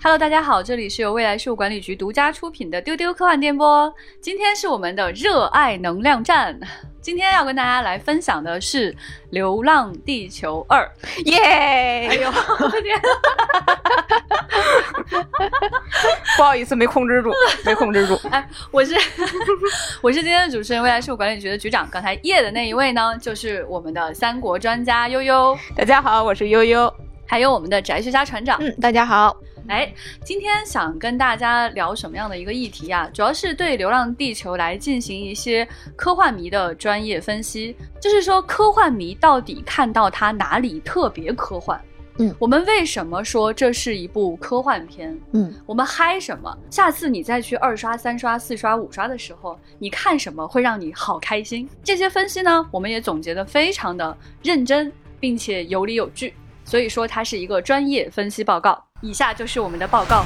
[0.00, 3.92] Hello，大家好，这里是由未来事务管理局独家出品的丢丢科幻电波。
[4.20, 6.56] 今天是我们的热爱能量站，
[7.02, 8.92] 今天要跟大家来分享的是
[9.30, 10.88] 《流浪地球二》。
[11.24, 12.06] 耶！
[12.08, 12.30] 哎呦，
[12.80, 13.00] 天！
[16.36, 17.32] 不好意思，没控制住，
[17.66, 18.14] 没控制住。
[18.30, 18.94] 哎，我是
[20.00, 21.88] 我是今天的主持人，未来事务管理局的局长。
[21.90, 25.58] 刚才夜的那一位呢，就是我们的三国专家悠悠。
[25.76, 26.94] 大家好，我是悠悠。
[27.26, 28.56] 还有我们的宅学家船长。
[28.60, 29.36] 嗯，大家好。
[29.68, 29.92] 哎，
[30.24, 33.08] 今天想跟大家聊什么样的一个议题啊？
[33.12, 37.76] 主要是对《流浪地球》来进行一些科幻迷的专业分析。
[38.00, 41.78] 就是说，科幻迷到底看到它哪里特别科幻？
[42.16, 45.16] 嗯，我们为什么说这是一部科幻片？
[45.32, 46.56] 嗯，我们嗨什么？
[46.70, 51.68] 下次你再去二刷、三刷、四刷、五刷的时候，你看什么会让你好开心？
[51.84, 54.90] 这些分析呢，我们也总结的非常的认真，
[55.20, 56.32] 并且有理有据。
[56.64, 58.82] 所以说，它是一个专业分析报告。
[59.00, 60.24] 以下就是我们的报告。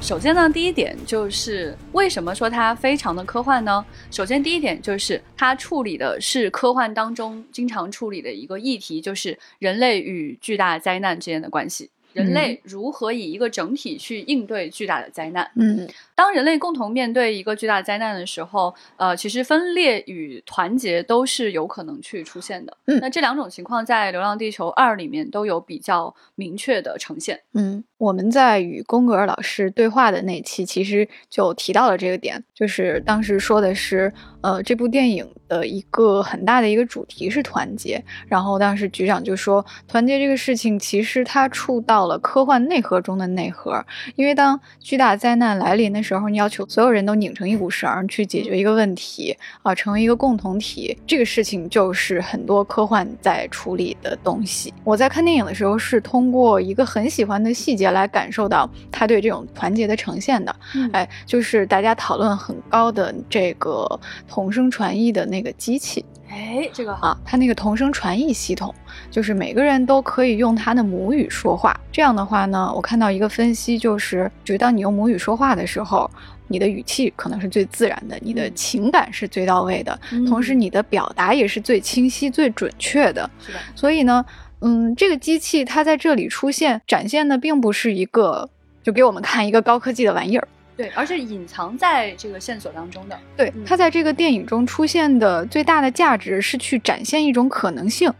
[0.00, 3.84] 首先呢，第一点就是为什么说它非常的科幻呢？
[4.10, 11.90] 首先，第一点就是它处理的是科幻当中经常处理的一个议题，就是人类与巨大灾难之间的关系。
[12.12, 15.50] 人类如何以一个整体去应对巨大的灾难？
[15.56, 22.76] 嗯，当人类共同面对一个巨大灾难的时候，呃，其实分裂与团结都是有可能去出现的。
[22.86, 27.40] 嗯，那这两种情况在《流浪地球二》里面都有比较明确的呈现。
[27.54, 38.00] 嗯，我们在与宫格尔老师对话的那期，其实就提到了这个点，就是当时说的是，呃，这部电影的一个很大的一个主题是团结。
[38.28, 42.04] 然后当时局长就说，团结这个事情其实它触到。
[42.04, 43.82] 了科幻内核中的内核，
[44.14, 54.72] 因为当巨大灾难来临的时候，你要求所有人都拧成一股绳去解决一个问题啊，成为一个共同体，这个事情就是很多科幻在处理的东西。
[54.84, 60.54] 我在看电影的时候是通过一个很喜欢的细节来感受到他对这种团结的呈现的，
[60.92, 63.98] 哎，就是大家讨论很高的这个
[64.28, 66.04] 同声传译的那个机器。
[66.34, 68.74] 哎，这个啊，它那个同声传译系统，
[69.08, 71.78] 就是每个人都可以用他的母语说话。
[71.92, 76.10] 这样的话呢，我看到一个分析，就是觉得当你用母语说话的时候，
[76.48, 79.96] 你的语气可能是最自然的，你的情感是最到位的，
[80.26, 83.30] 同时你的表达也是最清晰、最准确的。
[83.38, 83.58] 是的。
[83.76, 84.24] 所以呢，
[84.60, 88.50] 嗯，这个机器它在这里出现，展现的并不是一个
[88.82, 90.48] 就给我们看一个高科技的玩意儿。
[90.76, 93.18] 对，而且隐藏在这个线索当中的。
[93.36, 98.12] 对，它在这个电影中出现的最大的价值是去展现一种可能性，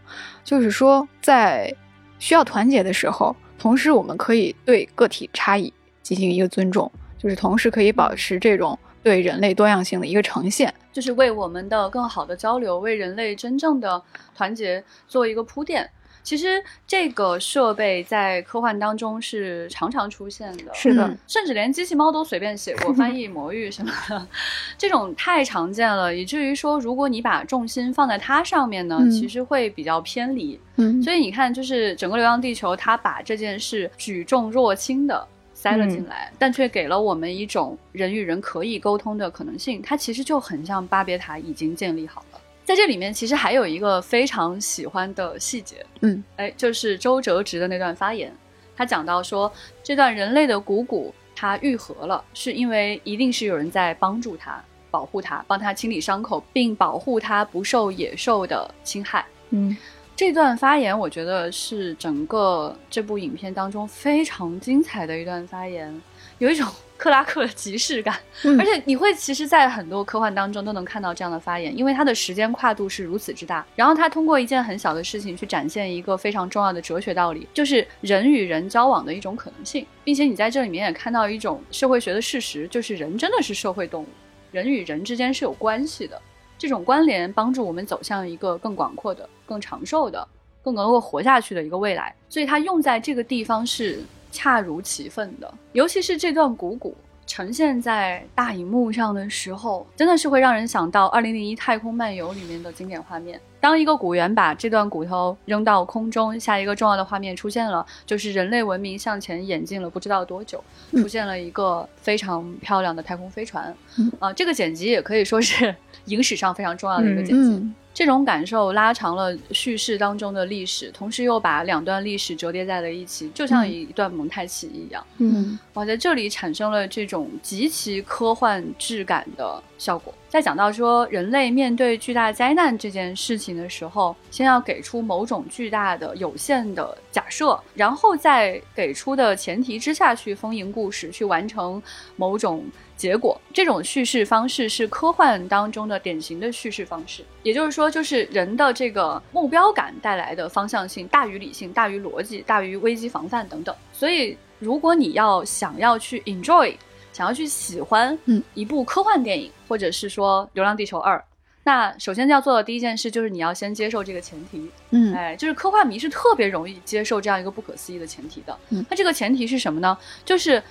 [0.43, 1.73] 就是说，在
[2.17, 14.01] 需要团结的时候，同时我们可以对个体差异进行一个尊重，就是同时可以保持这种对人类多样性的一个呈现，就是为我们的更好的交流，为人类真正的
[14.33, 15.89] 团结做一个铺垫。
[16.25, 24.27] 其实这个设备在科幻当中是常常出现的，是的，甚至连机器猫都随便写过 翻译魔域什么的，
[24.75, 30.59] 这种太常见了，以至于说如果你把重心放在它上面呢，其实会比较偏离。
[30.77, 42.34] 嗯，所以你看，就是整个《流浪地球》，它把这件事举重若轻的塞了进来，但却给了我们一种人与人可以沟通的可能性，它其实就很像巴别塔已经建立好了。
[42.65, 48.35] 在这里面，其实还有一个非常喜欢的细节，嗯，哎，就是周哲直的那段发言，
[48.75, 49.49] 他讲到说，
[49.83, 54.59] 这段人类的股骨它愈合了，是因为一定是有人在帮助他、
[54.89, 59.23] 保护他、帮他清理伤口，并保护他不受野兽的侵害。
[59.51, 59.77] 嗯，
[60.15, 66.01] 这段发言我觉得是整个这部影片当中非常精彩的一段发言，
[66.39, 66.67] 有一种。
[66.97, 68.17] 克拉克的即视感，
[68.57, 73.65] 而且你会其实，在很多科幻当中都能看到这样的发言，因为它的时间跨度是如此之大。
[73.75, 84.07] 然后他通过一件很小的事情去展现一个非常重要的哲学道理，就是人与人交往的一种可能性，并且你在这里面也看到一种社会学的事实，就是人真的是社会动物，
[84.51, 86.21] 人与人之间是有关系的，
[86.57, 90.25] 这种关联帮助我们走向一个更广阔的、更长寿的、
[90.63, 92.15] 更能够活下去的一个未来。
[92.29, 94.01] 所以它用在这个地方是。
[94.35, 96.93] 恰如其分的，尤其是这段鼓鼓
[97.25, 103.39] 呈现在大荧幕上的时候，真的是会让人想到《二零零一太空漫游》里面的经典画面。
[103.61, 113.73] 当一个古猿把这段骨头扔到空中，下一个重要的画面出现了，就是人类文明向前演进了不知道多久，出现了一个非常漂亮的太空飞船。
[114.19, 115.73] 啊，这个剪辑也可以说是
[116.05, 117.67] 影史上非常重要的一个剪辑。
[117.95, 125.01] 这种感受拉长了叙事当中的历史，同时又把两段历史折叠在了一起，就像一段蒙太奇一样。
[125.19, 130.13] 嗯，我在这里产生了这种极其科幻质感的效果。
[130.27, 141.81] 在讲到说人类面对巨大灾难这件事情的时候，先要给出某种巨大的有限的假设，然后在给出的前提之下去丰盈故事，去完成
[142.17, 142.65] 某种。
[142.97, 147.23] 结果，这种叙事方式是科幻当中的典型的叙事方式。
[147.43, 153.75] 也就是说，就是人的这个目标感带来的方向性大于理性，大于逻辑，大于危机防范等等。
[153.91, 156.73] 所以，如果你要想要去 enjoy，
[157.11, 161.17] 想要去喜欢，嗯，一部科幻电影，或者是说《流浪地球二》，
[161.63, 168.57] 那首先要做的第一件事就是你要先接受这个前提，嗯，哎，就是科幻迷是特别容易接受这样一个不可思议的前提的。
[168.69, 169.97] 嗯，那这个前提是什么呢？
[170.23, 170.63] 就是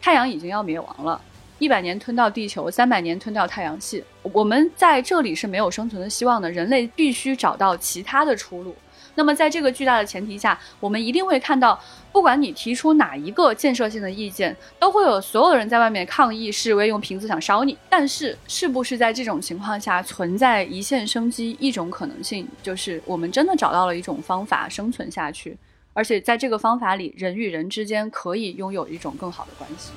[0.00, 1.20] 太阳已经要灭亡了。
[1.62, 6.50] 一百年吞掉地球，三百年吞掉太阳系，我们在这里是没有生存的希望的。
[6.50, 8.74] 人类必须找到其他的出路。
[9.14, 11.80] 那么，在这个巨大的前提下，我们一定会看到，
[12.10, 17.78] 不管你提出哪一个建设性的意见，都会有所有人在外面抗议示威，用瓶子想烧你。
[17.88, 21.56] 但是，是不是在这种情况下存在一线生机？
[21.60, 25.56] 一种可能性就是我们真的找到了一种方法生存下去，
[25.92, 29.92] 而且在这个方法里，人与人之间可以拥有一种更好的关系。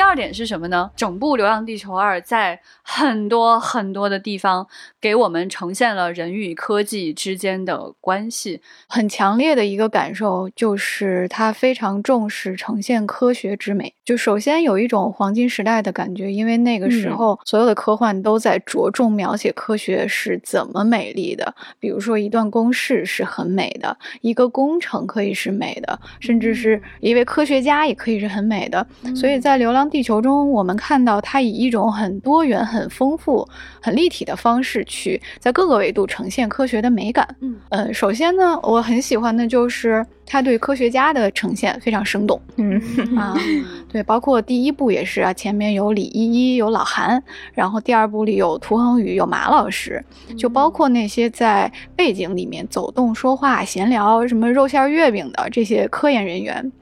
[0.00, 0.90] 第二点是什么呢？
[0.96, 2.58] 整部《流浪地球二》在
[2.92, 4.66] 很多很多的地方
[5.00, 8.60] 给我们呈现了人与科技之间的关系。
[8.88, 13.94] 很强烈的一个感受就是，它非常重视呈现科学之美。
[14.04, 21.54] 就首先有一种黄金时代的感觉，因为那个时候所有的科幻都在着重描写科学是怎么美丽的。
[21.78, 28.84] 比如说，一段公式是很美的，一个工程可以是美的，甚至是一位科学家也可以是很美的。
[29.14, 33.46] 所以在《流浪》地球中，我们看到它以一种很多元、很丰富、
[33.80, 37.26] 很立体的方式去在各个维度呈现科学的美感。
[37.40, 42.40] 嗯，呃，首先呢，我很喜欢的就是他对科学家的呈现非常生动。
[42.56, 42.80] 嗯
[43.16, 43.36] 啊，
[43.88, 47.22] 对，包括第一部也是啊，前面有李依依，有老韩，
[47.52, 50.02] 然后第二部里有涂恒宇，有马老师，
[50.38, 56.72] 就包括那些在背景里面走动、说话、闲聊，什么肉馅月饼的这些科研人员。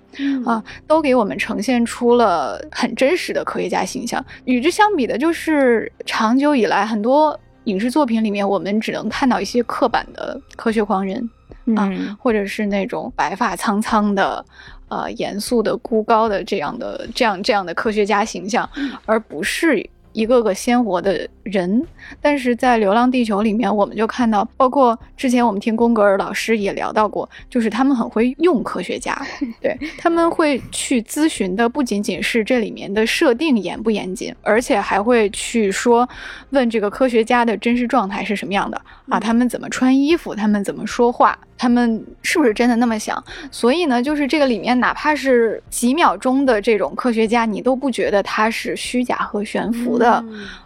[0.44, 4.25] 啊，都给我们呈现出了很真实的科学家形象。
[4.44, 11.31] 与之相比的，就是长久以来很多影视作品里面，我们只能看到一些刻板的科学狂人
[11.76, 14.44] 啊，或者是那种白发苍苍的、
[14.88, 18.69] 呃严肃的、孤高的这样的这样这样的科学家形象，
[19.05, 19.88] 而不是。
[20.12, 21.84] 一个个鲜活的人，
[22.20, 29.20] 但是在《流浪地球》里面，我们就看到，包括之前我们听宫格尔老师也聊到过，就是他们很会用科学家，
[29.60, 36.08] 对他们会去咨询的不仅仅是这里面的设定严不严谨，而且还会去说
[36.50, 41.38] 问这个科学家的真实状态是什么样的啊，他们怎么穿衣服，他们怎么说话。
[41.60, 43.20] 他们是不是真的那么想？
[43.50, 50.07] 所以呢，就是这个里面，哪怕是几秒钟的这种科学家，你都不觉得他是虚假和悬浮的，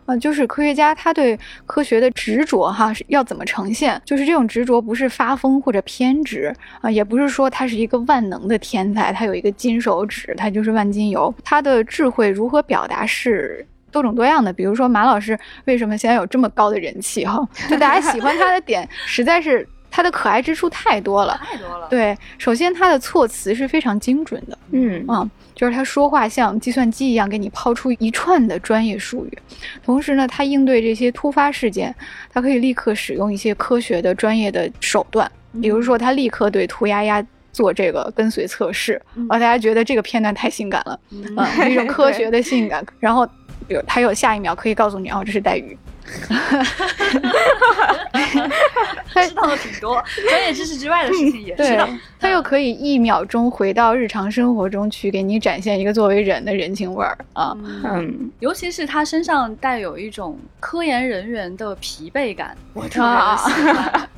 [0.06, 4.00] 啊，就是科学家他对科学的执着，哈，要怎么呈现？
[4.04, 11.34] 就是这种执着不是发疯或者偏执啊，也不是说他是一个万能的天才，他有一个金手指，他就是万金油。
[11.44, 14.52] 他的智慧如何表达是多种多样的。
[14.52, 17.24] 比如说马老师为什么现在有这么高的人气？
[17.24, 19.66] 哈， 就大家喜欢他的点实在是。
[19.94, 21.86] 他的可爱之处太多了，太多了。
[21.90, 25.04] 对，首先他的措辞是非常精准的，嗯。
[25.06, 29.38] 啊，就是他说话像计算机一样给你抛出一串的专业术语，
[29.84, 31.94] 同时呢，他应对这些突发事件，
[32.32, 35.30] 他可以立刻使用一些科学的专业的手段，
[35.60, 37.22] 比如说他立刻对涂鸦鸦
[37.52, 40.98] 做这个跟随测试，啊，大家觉得这个片段太性感了，
[41.36, 43.26] 啊， 一种科学的性感，然后，
[43.68, 45.76] 比如他有下一秒可以告诉你，哦，这是带鱼。
[46.28, 46.92] 哈哈哈
[47.72, 47.94] 哈
[49.12, 49.22] 哈！
[49.26, 51.88] 知道的挺多，专业知识之外的事情也知道。
[52.18, 57.56] 他又可以一秒钟回到日常生活中去，给你展现一个作为人的人情味儿啊。
[57.84, 64.08] 嗯，尤其是他身上带有一种科研人员的疲惫感，我特别喜欢，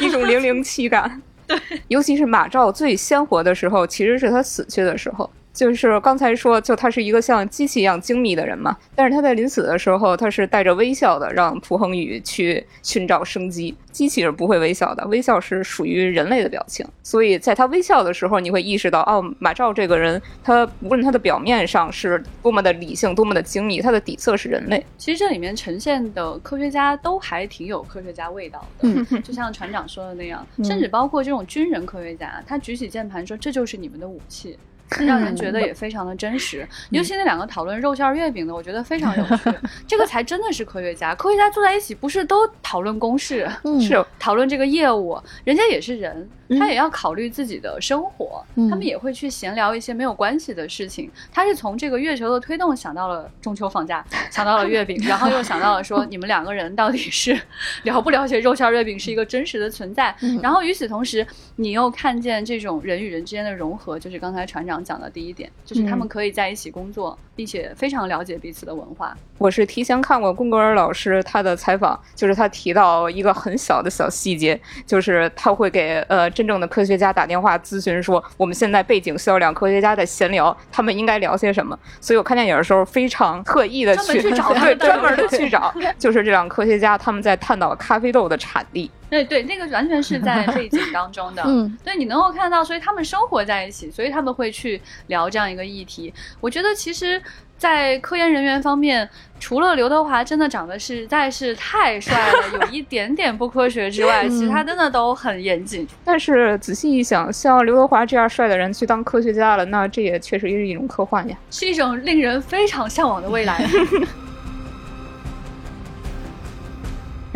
[0.00, 1.22] 一种零零七感。
[1.46, 1.56] 对，
[1.88, 5.30] 尤其是马照最鲜活的时候，其实是他死去的时候。
[5.56, 13.74] 就是刚才说，就他是一个像机器一样精密的人嘛，但是他在临死的时候，他是带着微笑的，让蒲恒宇去寻找生机。
[13.90, 16.86] 机器是不会微笑的，微笑是属于人类的表情。
[17.02, 24.84] 所以在他微笑的时候，你会意识到，哦，马照这个人，他无论他的表面上是多么的理性，多么的精密，他的底色是人类。
[24.98, 34.58] 其实这里面呈现的科学家都还挺有科学家味道的，嗯，就像船长说的那样，甚至包括这种军人科学家，他举起键盘说：“这就是你们的武器。”
[35.00, 36.66] 让人觉得也非常的真实。
[36.90, 39.52] 尤其那两个讨论肉馅月饼的，我觉得非常有趣。
[39.86, 43.48] 这个才真的是科学家，科学家坐在一起不是都讨论公式，
[43.80, 46.28] 是讨论这个业务，人家也是人，
[46.58, 51.10] 他也要考虑自己的生活，他们也会去闲聊一些没有关系的事情。
[51.32, 57.38] 他是从这个月球的推动想到了中秋放假，想到了月饼，然后又想到了说你们两个人到底是
[57.84, 60.14] 了不了解肉馅月饼是一个真实的存在。
[60.42, 61.26] 然后与此同时，
[61.56, 69.16] 你又看见这种人与人之间的融合，就是刚才船长讲的第一点，就是他们可以在一起工作，并且非常了解彼此的文化。
[69.38, 81.78] 我是提前看过贡格尔老师他的采访，就是他提到一个很小的小细节，就是他会给呃真正的科学家打电话咨询说，我们现在背景需要两科学家在闲聊，他们应该聊些什么。
[82.00, 88.90] 所以我看电影的时候非常特意的去去找，对，专门的 去找，就是这两科学家他们在探讨咖啡豆的产地。
[89.08, 96.12] 对对，那个完全是在 背景当中的，嗯，对，你能够看到，所以他们生活在一起，所以他们会去聊这样一个议题。
[96.40, 97.22] 我觉得其实。
[97.58, 99.08] 在科研人员方面，
[99.40, 105.88] 除了刘德华真的长得实在是太帅了，有一点点不科学之外， 其他真的都很严谨。
[106.04, 113.66] 但是仔细一想，像刘德华这样帅的人去当科学家了，那这也确实是一种科幻呀，是一种令人非常向往的未来。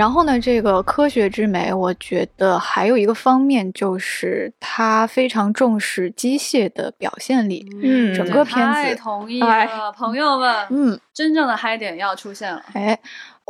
[0.00, 7.68] 然后呢，这个科学之美，我觉得还有一个方面就是它非常重视机械的表现力。
[7.82, 10.66] 嗯，整个片子太同意了，朋友们。
[10.70, 12.62] 嗯，真正的嗨点要出现了。
[12.72, 12.98] 哎。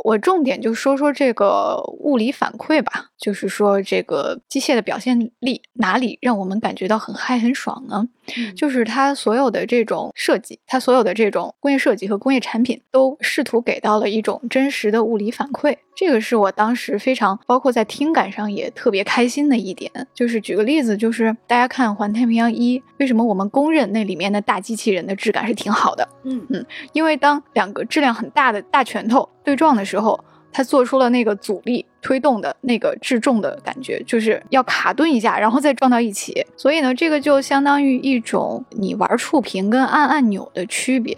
[0.03, 8.07] 我重点就说说这个物理反馈吧，就是说这个机械的表现力哪里让我们感觉到很嗨很爽呢？
[8.55, 19.91] 就是它所有的这种设计，它所有的这种工业设计和工业产品都试图给到了一种真实的物理反馈，这个是我当时非常包括在听感上也特别开心的一点。
[20.13, 26.07] 就是举个例子，就是大家看《环太平洋一》，为什么我们公认那里面的大机器人的质感是挺好的？
[26.23, 36.45] 嗯嗯，因为当两个质量很大的大拳头对撞的时候，它做出了那个阻力推动的那个制重的感觉，就是要卡顿一下，然后再撞到一起。
[36.57, 41.15] 所以呢，这个就相当于一种你玩触屏跟按按钮的区别，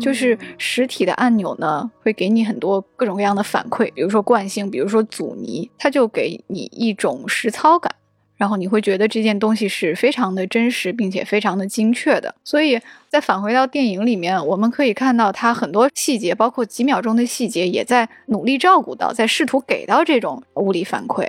[0.00, 7.92] 就是实体的按钮呢会给你很多各种各样的反馈，比如说惯性，比如说阻尼，它就给你一种实操感。
[8.42, 12.34] 然后你会觉得这件东西是非常的真实，并且非常的精确的。
[12.42, 12.76] 所以
[13.08, 21.28] 再返回到电影里面，我们可以看到它很多细节，包括几秒钟的细节，也在努力照顾到，在试图给到这种物理反馈。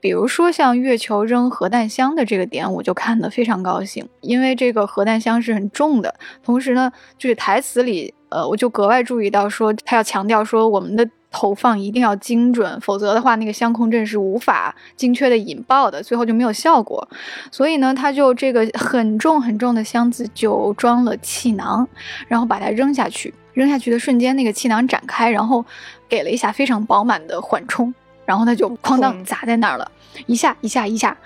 [0.00, 6.14] 比如说像月球扔核弹箱的这个点，我就看得非常高兴，因为这个核弹箱是很重的。
[6.42, 11.06] 同时呢，就是台词里，呃，我就格外注意到说，他要强调说我们的。
[11.36, 17.06] 投放一定要精准，否则的话，那个相控阵是无法精确的引爆的，最后就没有效果。
[17.50, 21.86] 所以呢，他就这个很重很重的箱子就装了气囊，
[22.28, 23.34] 然后把它扔下去。
[23.54, 25.64] 扔下去的瞬间，那个气囊展开，然后
[26.08, 27.92] 给了一下非常饱满的缓冲，
[28.24, 29.90] 然后它就哐当砸在那儿了，
[30.26, 31.16] 一下一下一下。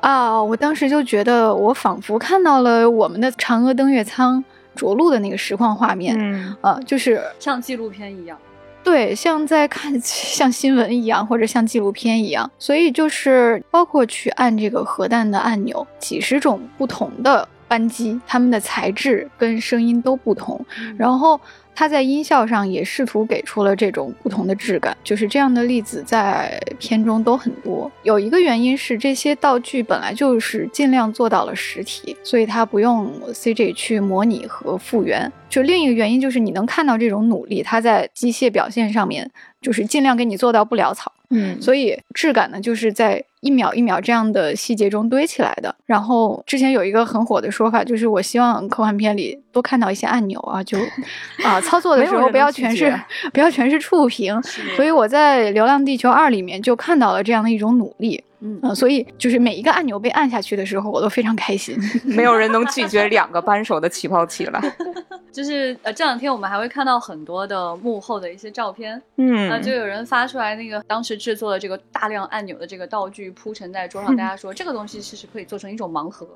[0.00, 0.42] 啊！
[0.42, 4.44] 我当时就觉得，我仿佛看到了我们的嫦娥登月舱
[4.74, 8.38] 着陆的那个实况画面，嗯，啊，就是像纪录片一样。
[8.86, 20.64] 对，像在看 像新闻一样，或者像纪录片一样，所以就是包括去按这个核弹的按钮，几十种不同的扳机，它们的材质跟声音都不同，
[20.96, 21.40] 然后。
[21.78, 27.92] 它在音效上也试图给出了这种不同的质感，就是这样的例子在片中都很多。
[28.02, 35.30] 有一个原因是这些道具本来就是尽量做到了实体，所以它不用 CG 去模拟和复原。
[35.50, 39.30] 就另一个原因就是你能看到这种努力，它在机械表现上面
[39.60, 41.12] 就是尽量给你做到不潦草。
[41.28, 45.74] 嗯，所以质感呢，就是在一秒一秒这样的细节中堆起来的。
[45.84, 50.78] 然后之前有一个很火的说法，就是我希望科幻片里多看到一些按钮啊，就
[51.44, 52.92] 啊操作的时候不要全是
[53.32, 54.40] 不要全是触屏。
[54.76, 58.22] 所以我在《流浪地球二》里面就看到了这样的一种努力。
[58.62, 61.78] 嗯，所以就是每一个按钮被按下去的时候，我都非常开心。
[62.04, 64.60] 没有人能拒绝两个扳手的起泡器了。
[65.32, 69.00] 就是呃，这两天我们还会看到很多的幕后的一些照片。
[69.16, 76.26] 嗯，那就有人发出来那个当时制作的这个大量按钮的这个道具铺陈在桌上，大家说这个东西其实可以做成一种盲盒。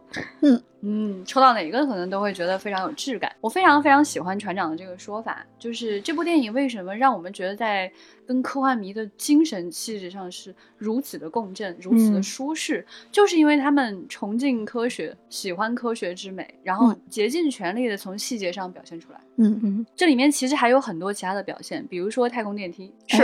[0.42, 3.30] 嗯嗯，抽到哪个可能都会觉得非常有质感。
[3.40, 7.90] 我非常非常喜欢船长的这个说法，就是这部电影为什么让我们觉得在
[8.26, 19.20] 跟科幻迷的精神气质上是如此的共振，如此的舒适，就是因为他们崇敬科学，喜欢科学之美，然后竭尽全力的从细节上表现出来。
[19.36, 23.18] 嗯嗯，这里面其实还有很多其他的表现，比如说太空电梯，是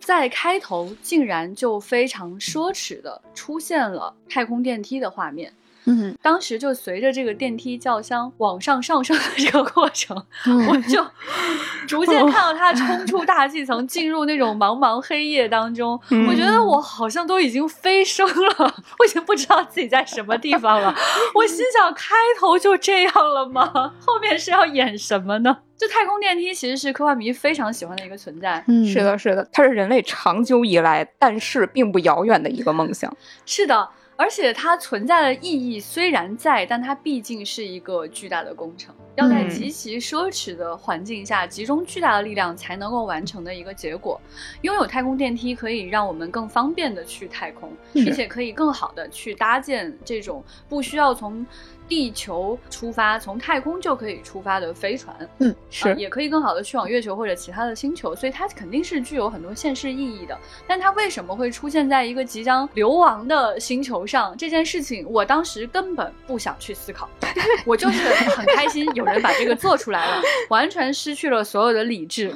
[0.00, 5.52] 在开头竟然就非常奢侈的出现了太空电梯的画面。
[5.88, 10.16] 嗯当时就随着这个电梯轿厢往上上升的这个过程，
[10.46, 11.04] 嗯我就
[11.88, 15.98] 逐渐看到它冲出大气层，进入那种茫茫黑夜当中。
[16.10, 20.94] 嗯我觉得我好像都已经飞升了，我已经不知道自己在什么地方了。
[21.34, 23.94] 我心想，开头就这样了吗？
[24.04, 25.58] 后面是要演什么呢？
[25.78, 28.62] 就太空电梯其实是科幻迷非常喜欢的一个存在。
[28.66, 33.16] 嗯，是的，是的，它是人类长久以来但是并不遥远的一个梦想。
[33.46, 33.88] 是的，
[34.18, 44.20] 而且它存在的意义虽然在，但它毕竟是一个巨大的工程，要在嗯极其奢侈的环境下集中巨大的力量才能够完成的一个结果。
[44.62, 51.46] 拥有太空电梯可以让我们更方便的去太空，并且可以更好的去搭建这种不需要从
[51.88, 55.16] 地球出发，从太空就可以出发的飞船。
[55.38, 60.38] 嗯，是啊也可以更好的去往月球或者其他的星球，所以它肯定是具有很多现实意义的。
[60.66, 64.36] 但它为什么会出现在一个即将流亡的星球上？
[64.36, 67.08] 这件事情，我当时根本不想去思考，
[67.64, 72.34] 我就是很开心有人把这个做出来了，完全失去了所有的理智。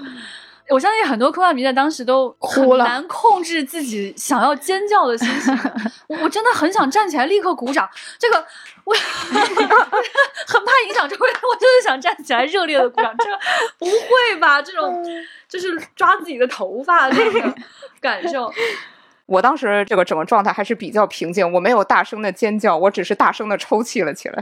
[0.73, 5.55] 我相信很多科幻迷在当时都很哭了难控制自己想要尖叫的心情。
[6.09, 7.87] 我我真的很想站起来立刻鼓掌，
[8.19, 8.47] 这个
[8.85, 13.15] 我 很怕影响周围，我真的想站起来热烈的鼓掌。
[13.19, 13.39] 这个
[13.79, 14.63] 不会吧？
[14.63, 15.05] 这种
[15.47, 17.55] 就是抓自己的头发这个
[18.01, 18.51] 感受。
[19.27, 24.41] 我当时这个整个状态还是比较平静，我没有大声的尖叫，我只是大声的抽泣了起来。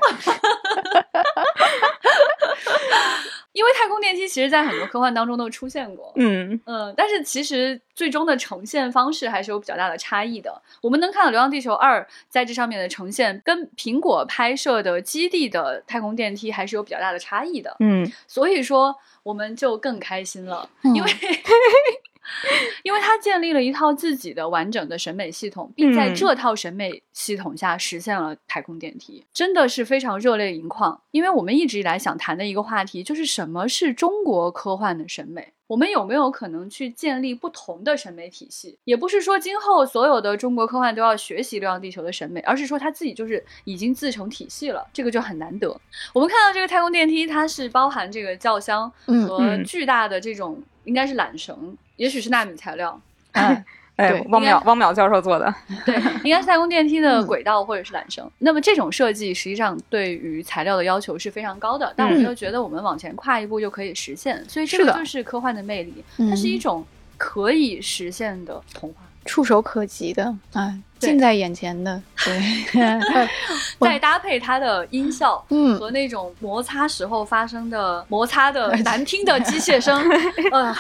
[3.60, 10.62] 因为太空电梯其实，在很多科幻当中都出现过，嗯嗯，但是其实最终的呈现方式还是有比较大的差异的。
[10.80, 12.00] 我们能看到《流浪地球二》
[12.30, 17.76] 在这上面的呈现，跟苹果拍摄的基地的太空电梯还是有比较大的差异的。
[17.80, 21.10] 嗯所以说，我们就更开心了，嗯因为
[22.82, 31.00] 因为他建立了一套自己的完整的审美系统，并在嗯这套审美系统下实现了太空电梯，真的是非常热泪盈眶。
[31.10, 35.52] 因为我们一直以来想谈的一个话题就是什么是中国科幻的审美。
[35.66, 38.76] 我们有没有可能去建立不同的审美体系？
[38.82, 45.68] 也不是说今后所有的中国科幻都要学习《流浪地球》的审美，而是说它自己就是已经自成体系了，这个就很难得。
[46.12, 52.98] 我们看到这个太空电梯，它是包含这个轿厢嗯和嗯巨大的这种，应该是缆绳，也许是纳米材料，
[53.32, 53.62] 哎，
[53.96, 55.54] 哎，汪淼汪淼教授做的。
[55.84, 58.26] 对，应该是太空电梯的嗯轨道或者是缆绳。
[58.38, 66.86] 那么这种设计实际上对于材料的要求是非常高的，但我们嗯又觉得我们往前跨一步就可以实现，所以这个就是科幻的魅力，它是一嗯种
[67.18, 69.02] 可以实现的童话。
[69.30, 72.98] 触手可及的啊，近在眼前的，对，
[73.78, 75.78] 我再搭配它的音效，嗯。
[75.78, 79.96] 和那种摩擦时候发生的摩擦的难听的机械声，
[80.50, 80.74] 呃，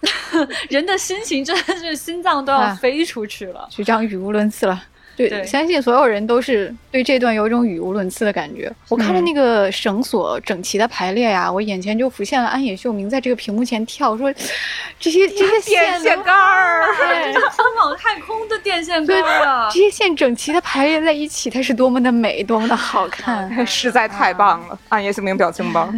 [0.68, 2.74] 人的心情真的是心脏都要啊。
[2.74, 3.66] 飞出去了。
[3.70, 4.82] 局长语无伦次了。
[5.28, 8.72] 对，对相信所有人都是对这段有一种语无伦次的感觉。
[8.88, 14.32] 我看着嗯那个绳索整齐的排列呀，我眼前就浮现了安野秀明在这个屏幕前跳，说
[14.98, 16.86] 这些这些电线能杆儿，
[17.32, 19.80] 这是通往太空的电线杆儿 啊这！
[19.80, 23.50] 些线整齐的排列在一起，它是多么的美，多么的好看。
[23.66, 24.78] 实在太棒了！
[24.88, 25.88] 安野秀明表情包。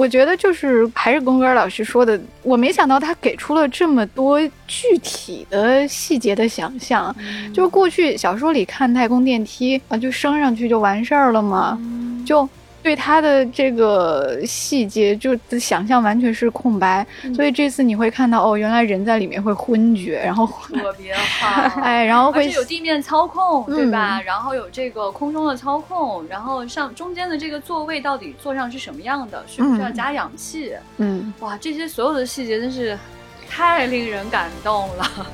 [0.00, 7.14] 我觉得就是还是宫格尔老师说的，我没想到他给出了这么多具体的细节的想象。
[7.52, 11.78] 就是过去小说里看太空电梯啊，就升上去就完事儿了嘛，
[12.24, 12.48] 就
[12.82, 17.06] 对它的这个细节就想象完全是空白。
[17.34, 24.18] 所以这次你会看到哦，原来人在里面会昏厥，然后特别好， 哎，然后而会且有地面操控，对吧？
[24.18, 29.42] 嗯然后有这个空中的操控，然后上中间的这个座位到底坐上是什么样的？
[29.46, 30.72] 需不需要嗯加氧气？
[30.98, 32.98] 嗯哇，这些所有的细节真是
[33.48, 35.26] 太令人感动了。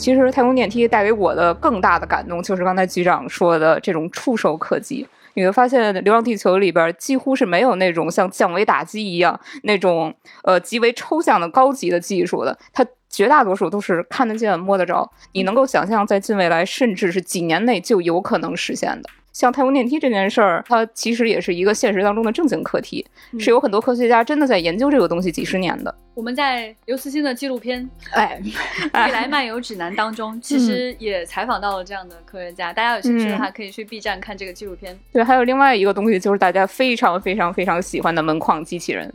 [0.00, 5.06] 其实太空电梯带给我的更大的感动，就是刚才局长说的这种触手可及。
[5.34, 19.10] 你会发现，《流浪地球》里边几乎是没有那种像降维打击一样那种呃极为抽象的高级的技术的，它绝大多数都是看得见、摸得着，你能够想象在近未来，甚至是几年内就有可能实现的。
[19.32, 23.06] 像太空电梯这件事儿，它其实也是一个现实当中的正经课题，
[23.38, 25.94] 是有很多科学家真的在研究这个东西几十年的。
[26.12, 28.38] 我们在刘慈欣的纪录片哎，
[29.06, 32.72] 《未来漫游指南》当中，其实也采访到了这样的科学家。
[32.72, 34.98] 大家有兴趣的话，可以去 B 站看这个纪录片。
[35.12, 39.10] 对，还有另外一个东西，就是大家非常非常非常喜欢的门框机器人。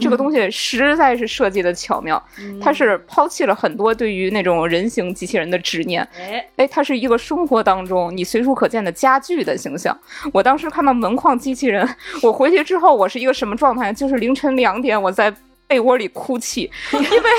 [0.00, 2.22] 这个东西实在是设计的巧妙，
[2.62, 6.08] 它是抛弃了很多对于那种人形机器人的执念。
[6.16, 9.96] 哎，哎，它是一个生活当中你随处可见的家具的形象。
[10.32, 11.88] 我当时看到门框机器人，
[12.22, 13.92] 我回去之后我是一个什么状态？
[13.92, 15.34] 就是凌晨两点我在
[15.66, 17.30] 被窝里哭泣，因为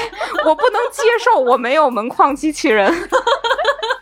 [0.46, 2.92] 我不能接受我没有门框机器人。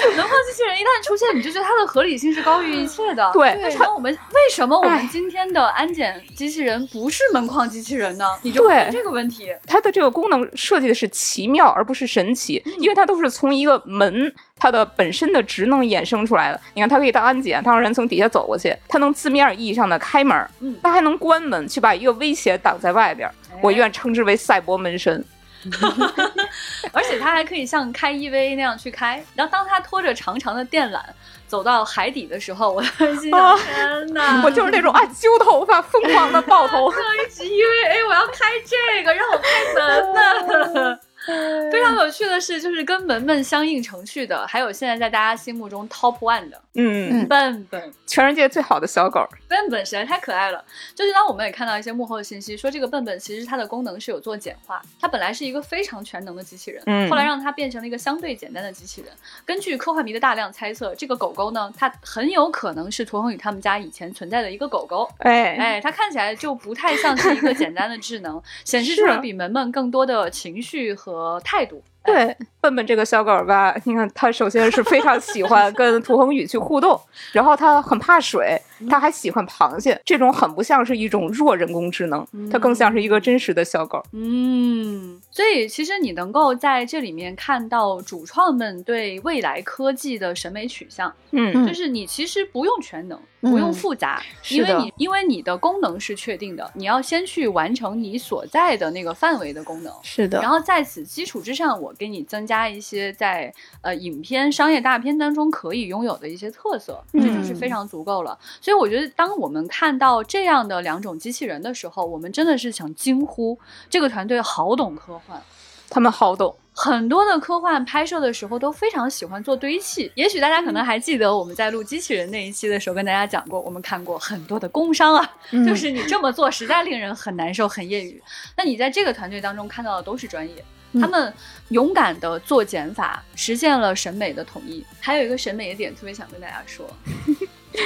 [0.00, 3.30] 机器人一旦出现，你就觉得它的合理性是高于一切的。
[3.32, 8.24] 对为什么我们为什么我们今天的安检机器人不是门框机器人呢？
[8.42, 9.54] 你就问这个问题。
[9.66, 16.60] 它的这个功能设计的是奇妙，而不是神奇，因为它都是从一个门它的本身的职能衍生出来的。
[16.74, 23.30] 你看，它可以当安检，它让人从底下走过去；它能字面意义上的开门，嗯，它还能关门，去把一个威胁挡在外边。
[23.62, 25.24] 我愿称之为赛博门神。
[26.92, 31.00] 而且它还可以像开 EVA 那样去开，然后当它拖着长长的电缆
[31.46, 34.42] 走到海底的时候，我心想：天哪！
[34.46, 36.90] 我就是那种啊，揪头发、疯狂的爆头。
[36.90, 40.98] 一直 EVA，我要开这个，让我开门呢。
[41.70, 50.64] 非常有趣的是，就是跟门门相映成趣的，还有现在在大家心目中 top one 的，嗯，笨笨，全世界最好的小狗，笨笨实在太可爱了。
[50.94, 59.10] 就是当我们也看到一些幕后的信息，说这个笨笨其实它的功能是有做简化，它本来是一个非常全能的机器人，嗯，后来让它变成了一个相对简单的机器人。
[59.44, 71.82] 根据科幻迷的大量猜测，这个狗狗呢，它很有可能是涂恒宇他们家以前存在的一个狗狗，哎哎，它看起来就不太像是一个简单的智能， 显示出了比门门更多的情绪和态度。
[72.02, 76.98] 对，笨笨这个小狗吧，你看它首先是非常喜欢跟涂恒宇去互动，
[77.32, 84.02] 然后它很怕水，它还喜欢螃蟹，这种很不像是一种弱人工智能，它更像是一个真实的小狗。
[84.12, 91.12] 嗯，所以其实你能够在这里面看到主创们对未来科技的审美取向。
[91.32, 99.92] 嗯，就是你其实不用全能，不用复杂，因为你因为你的功能是确定的，你要先去完成你所在的那个范围的功能。
[100.02, 108.36] 是的，然后在此基础之上，我给你增加一些在呃影片商业大片当中可以拥有的一些特色，这就是非常足够了。
[108.60, 115.40] 所以我觉得，当我们看到这样的两种机器人的时候，我们真的是想惊呼：这个团队好懂科幻，
[115.88, 116.56] 他们好懂。
[116.72, 125.30] 很多的科幻拍摄的时候都非常喜欢做堆砌，也许大家可能还记得我们在录机器人那一期的时候跟大家讲过，我们看过很多的工伤啊，
[125.66, 128.22] 就是你这么做实在令人很难受、很业余。
[128.56, 131.34] 那你在这个团队当中看到的都是专业，他们
[131.68, 134.82] 勇敢的做减法，实现了审美的统一。
[135.00, 136.88] 还有一个审美的点特别想跟大家说，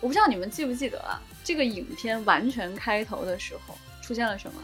[0.00, 4.60] 我不知道你们记不记得啊，这个影片完全开头的时候出现了什么？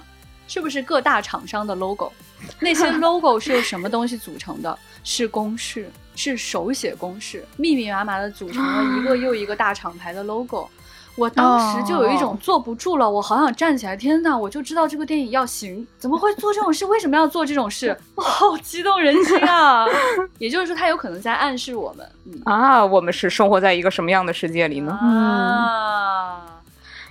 [0.49, 2.12] 是不是各大厂商的 logo？
[2.61, 4.79] 那些 logo 是由什么东西组成的？
[5.05, 10.68] 是公式，是手写公式，密密麻麻的组成了一个又一个大厂牌的 logo。
[11.16, 13.96] 我当时就有一种坐不住了，我好想站起来！
[13.96, 16.85] 天哪，我就知道这个电影要行，怎么会做这种事？
[16.87, 17.96] 为什么要做这种事？
[18.16, 19.87] 好激动人心啊！
[20.38, 24.92] 也就是说，他有可能在暗示我们，嗯、啊，我们是生活在一个什么样的世界里呢？
[24.92, 26.61] 啊，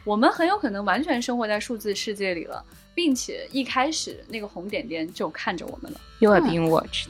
[0.04, 2.64] 我们很有可能完全生活在数字世界里了。
[2.94, 5.98] 并且一开始那个红点点就看着我们了。
[6.20, 7.08] You are being watched。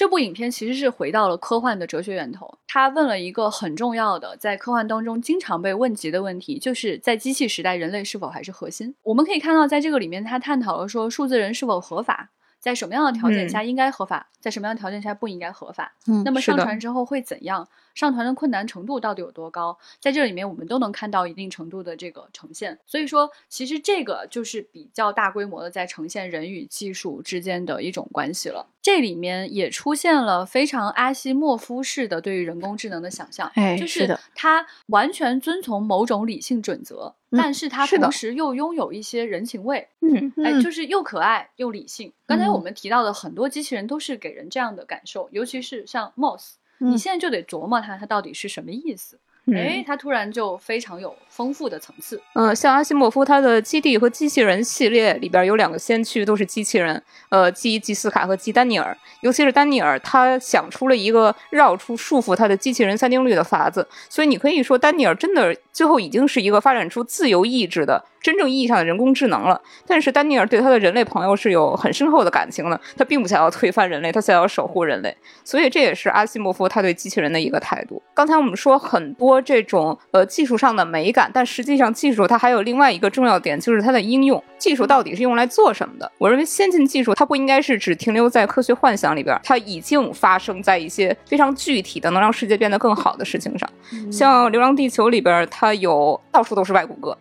[0.00, 8.94] 这部影片其实是回到了科幻的哲学源头，他问了一个很重要的，在科幻当中经常被问及的问题，就是在机器时代，人类是否还是核心？
[9.02, 15.92] 我们可以看到，在这个里面，他探讨了说，数字人是否合法，在什么样的条件下应该合法，在什么样的条件下不应该合法。
[16.06, 17.68] 嗯那么上传之后会怎样？
[17.94, 19.78] 上传的困难程度到底有多高？
[20.00, 22.78] 在这里面，我们都能看到一定程度的这个呈现。
[22.86, 28.66] 所以说，其实这个就是比较大规模的在呈现人与技术之间的一种关系了。
[28.82, 39.86] 这里面也出现了非常阿西莫夫式的对于人工智能的想象，哎就是的它完全遵从某种理性准则，嗯但是它同时又拥有一些人情味。
[40.00, 42.10] 嗯哎，嗯就是又可爱又理性。
[42.26, 49.18] 刚才嗯我们提到的很多机器人都是给人这样的感受，尤其是像 Moss，、嗯你现在就得琢磨它，它到底是什么意思。
[49.56, 52.20] 哎，它突然就非常有丰富的层次。
[52.34, 58.96] 嗯，像阿西莫夫他的《基地》和《机器人》系列里边有两个先驱，都是机器人，呃，基吉斯卡和基丹尼尔。
[59.20, 63.86] 尤其是丹尼尔，他想出了一个绕出束缚他的机器人三定律的法子。
[64.08, 69.60] 所以你可以说，丹尼尔真的最后已经是一个发展出自由意志的真正意义上的人工智能了。
[69.86, 75.14] 但是丹尼尔对他的人类朋友是有很深厚的感情的，他并不想要推翻人类，他想要守护人类。
[75.44, 78.02] 所以这也是阿西莫夫他对机器人的一个态度。
[78.14, 84.42] 刚才我们说很多这种呃技术上的美感，但实际上技术它还有另外一个重要点，就是它的应用。
[84.58, 86.10] 技术到底是用来做什么的？
[86.18, 93.68] 我认为先进技术它不应该是只停留在科学幻想里边，它已经发生在一些非常具体的能让世界变得更好的事情上。
[94.12, 97.16] 像《流浪地球》里边，它有到处都是外骨骼，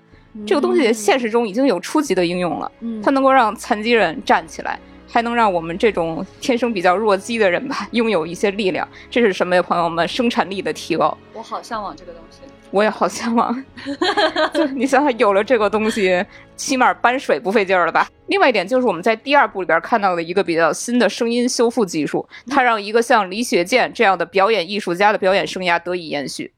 [0.46, 2.70] 这个东西现实中已经有初级的应用了。
[2.82, 4.78] 嗯，它能够让残疾人站起来，
[5.12, 8.88] 还能让我们这种天生比较弱鸡的人吧，拥有一些力量。
[9.10, 10.08] 这是什么呀，朋友们？
[10.08, 11.18] 生产力的提高。
[11.34, 12.40] 我好向往这个东西。
[12.72, 13.66] 我也好向往。
[14.54, 16.24] 就你想想，有了这个东西，
[16.56, 18.08] 起码搬水不费劲儿了吧？
[18.28, 26.54] 另外一点就是我们在第二部里边看到的一个比较新的声音修复技术，它让一个像李雪健这样的表演艺术家的表演生涯得以延续。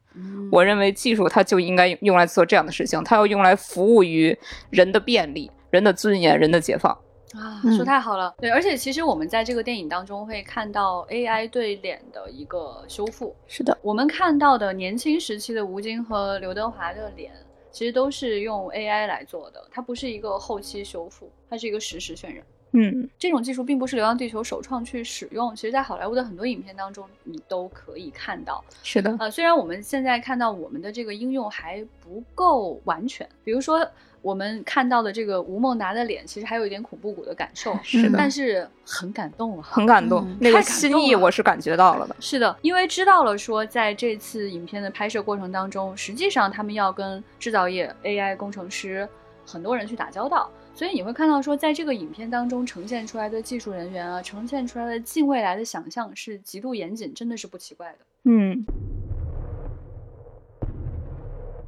[0.52, 4.38] 我认为技术它就应该用来做这样的事情，它要用来服务于
[4.70, 6.98] 人的便利、人的尊严、人的解放。
[7.36, 8.34] 啊，嗯说太好了。
[8.39, 13.36] 对，而且其实我们在这个电影当中会看到 AI 对脸的一个修复。
[13.48, 17.32] 是的，我们看到的年轻时期的吴京和刘德华的脸，
[17.72, 22.44] 其实都是用 AI 来做的，它不是一个后期修复，它是一个实时渲染。
[22.74, 28.63] 嗯这种技术并不是《流浪地球》首创去使用，其实在好莱坞的很多影片当中，你都可以看到。
[28.82, 33.86] 是的，呃，虽然我们现在看到我们的这个应用还不够完全，比如说
[34.22, 39.68] 我们看到的这个吴孟达的脸，其实还有一点恐怖谷的感受， 是的但是很感动啊。
[39.70, 42.16] 很感动，嗯那个心意我是感觉到了的。
[42.20, 49.08] 是的，因为知道了说，在这次影片的拍摄过程当中，实际上他们要跟制造业、AI 工程师
[49.46, 57.98] 很多人去打交道，所以你会看到说，在这个影片当中呈现出来的技术人员啊，呈现出来的近未来的想象是极度严谨，真的是不奇怪的。
[58.26, 58.64] 嗯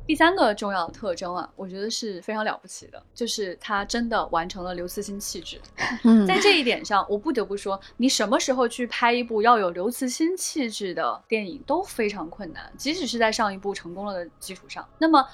[0.05, 5.59] 第三个重要的特征啊，我觉得是非常了不起的，就是他真的完成了刘慈欣气质。
[6.03, 14.85] 嗯在这一点上，我不得不说，你什么时候去拍一部要有刘慈欣气质的电影都非常困难，即使是在上一部成功了的基础上。
[14.97, 15.25] 那么，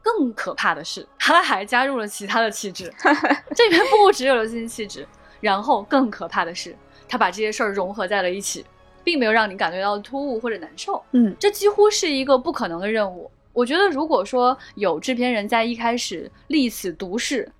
[0.00, 2.94] 更可怕的是，他还加入了其他的气质，
[3.56, 5.06] 这里面不只有刘慈欣气质，
[5.40, 6.76] 然后更可怕的是，
[7.08, 8.64] 他把这些事儿融合在了一起，
[9.02, 11.02] 并没有让你感觉到突兀或者难受。
[11.10, 13.28] 嗯这几乎是一个不可能的任务。
[13.52, 17.50] 我觉得，如果说有制片人在一开始立此毒誓，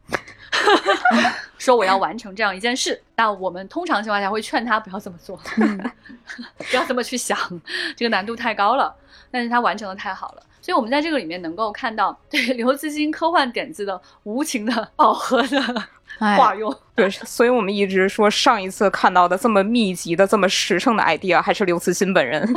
[1.58, 5.38] 说我要完成这样一件事，那我们通常情况下会劝他不要这么做，
[6.70, 7.36] 不要这么去想，
[7.96, 8.94] 这个难度太高了。
[9.30, 15.82] 但是他完成的太好了，所以我们在这个里面能够看到对刘慈欣科幻点子的无情的饱和的
[16.18, 16.74] 哎化用。
[16.94, 22.46] 对，所以我们一直说上一次看到的这么密集的、这么实诚的 idea 还是刘慈欣本人。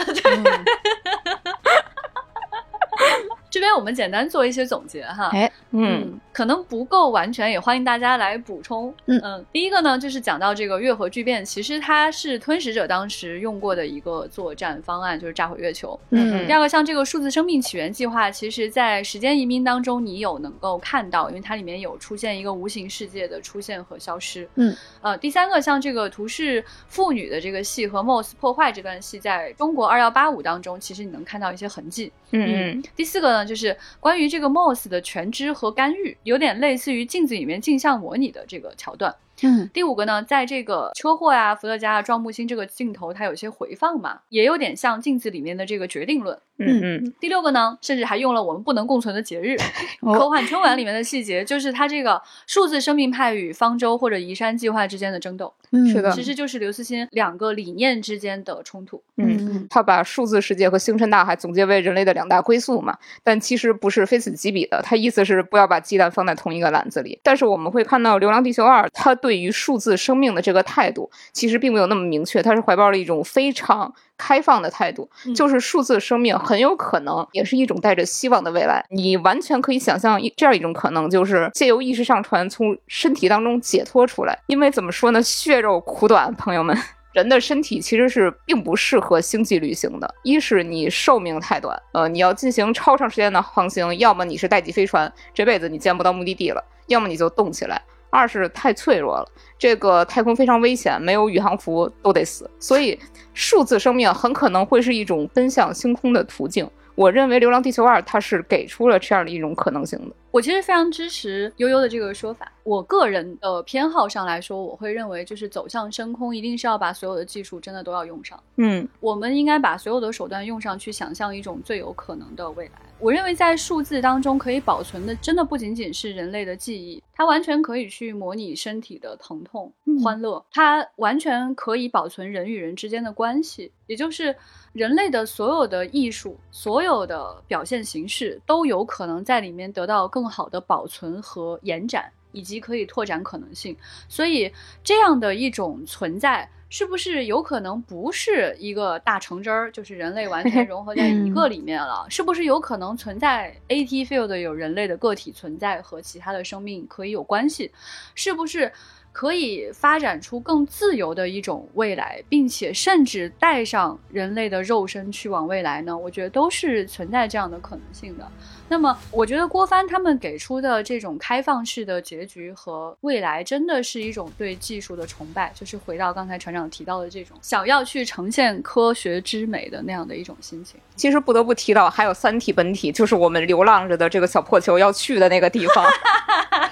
[3.56, 8.94] 这边我们简单做一些总结哈，哎，嗯，可能不够完全，也欢迎大家来补充。
[9.06, 15.98] 嗯第一个呢，就是讲到这个月核聚变，其实它是吞食者当时用过的一个作战方案，就是炸毁月球。
[16.10, 24.46] 嗯第二个，像这个数字生命起源计划，其实在时间移民当中，你有能够看到，因为它里面有出现一个无形世界的出现和消失。
[24.56, 32.12] 嗯，呃，第三个，像这个图示妇女的这个戏和 Moss 破坏这段戏，在中国二幺八五当中，其实你能看到一些痕迹。
[32.32, 39.16] 嗯嗯第四个呢，就是关于这个 Moss 的全知和干预，有点类似于镜子里面镜像模拟的这个桥段。
[39.42, 46.38] 嗯第五个呢，在这个车祸呀、伏特加啊、撞木星这个镜头，它有些回放嘛，也有点像镜子里面的这个决定论。
[46.58, 49.58] 嗯嗯第六个呢，甚至还用了我们不能共存的节日，
[50.00, 59.04] 哦科幻春晚里面的细节，就是它这个数字生命派与方舟或者移山计划之间的争斗，嗯是的其实就是刘慈欣两个理念之间的冲突。
[59.18, 59.36] 嗯。
[59.38, 64.82] 嗯他把数字世界和星辰大海总结为人类的两大归宿嘛，但其实不是非此即彼的。
[64.82, 67.20] 他意思是不要把鸡蛋放在同一个篮子里。
[67.24, 78.86] 但是我们会看到《流浪地球二》，它对于数字生命的这个态度，其实并没有那么明确，它是怀抱了一种非常开放的态度，嗯就是数字生命很有可能也是一种带着希望的未来。
[78.92, 84.38] 你完全可以想象一这样一种可能，就是借由意识上传从身体当中解脱出来。
[84.46, 86.78] 因为怎么说呢，血肉苦短，朋友们。
[87.14, 97.78] 人的身体其实是并不适合星际旅行的，一是你寿命太短，呃，你要进行超长时间的航行，要么你是代际飞船，这辈子你见不到目的地了，要么你就动起来；
[98.16, 99.28] 二是太脆弱了，
[99.60, 102.98] 这个太空非常危险，没有宇航服都得死，所以
[103.34, 106.70] 数字生命很可能会是一种奔向星空的途径。
[106.96, 110.16] 我认为《流浪地球二》它是给出了这样的一种可能性的。
[110.36, 112.52] 我其实非常支持悠悠的这个说法。
[112.64, 118.38] 我个人的偏好上来说，我会认为就是走向深空，一定是要把所有的技术真的都要用上。
[118.58, 122.72] 嗯我们应该把所有的手段用上去，想象一种最有可能的未来。
[123.00, 134.36] 我认为在数字当中可以保存的，真的不仅仅是人类的记忆，它完全可以去模拟身体的疼痛、嗯欢乐，它完全可以保存人与人之间的关系，也就是
[134.74, 142.12] 人类的所有的艺术、所有的表现形式都有可能在里面得到更好的保存和延展。
[142.32, 143.74] 以及可以拓展可能性，
[144.10, 144.52] 所以
[144.84, 152.06] 这样的一种存在，是不是有可能不是一个大橙汁儿，就是人类完全融合在一个里面了？
[152.10, 157.72] 是不是有可能存在 AT field 有人类的个体存在和其他的生命可以有关系？
[158.16, 158.70] 是不是
[159.14, 165.98] 可以发展出更自由的一种未来，并且甚至带上人类的肉身去往未来呢？
[165.98, 168.30] 我觉得都是存在这样的可能性的。
[168.68, 180.80] 那么，我觉得郭帆他们给出的这种开放式的结局和未来，真的是一种对技术的崇拜，就是回到刚才船长提到的这种想要去呈现科学之美的那样的一种心情。
[180.96, 185.86] 其实不得不提到，还有三体本体，就是我们流浪着的这个小破球要去的那个地方。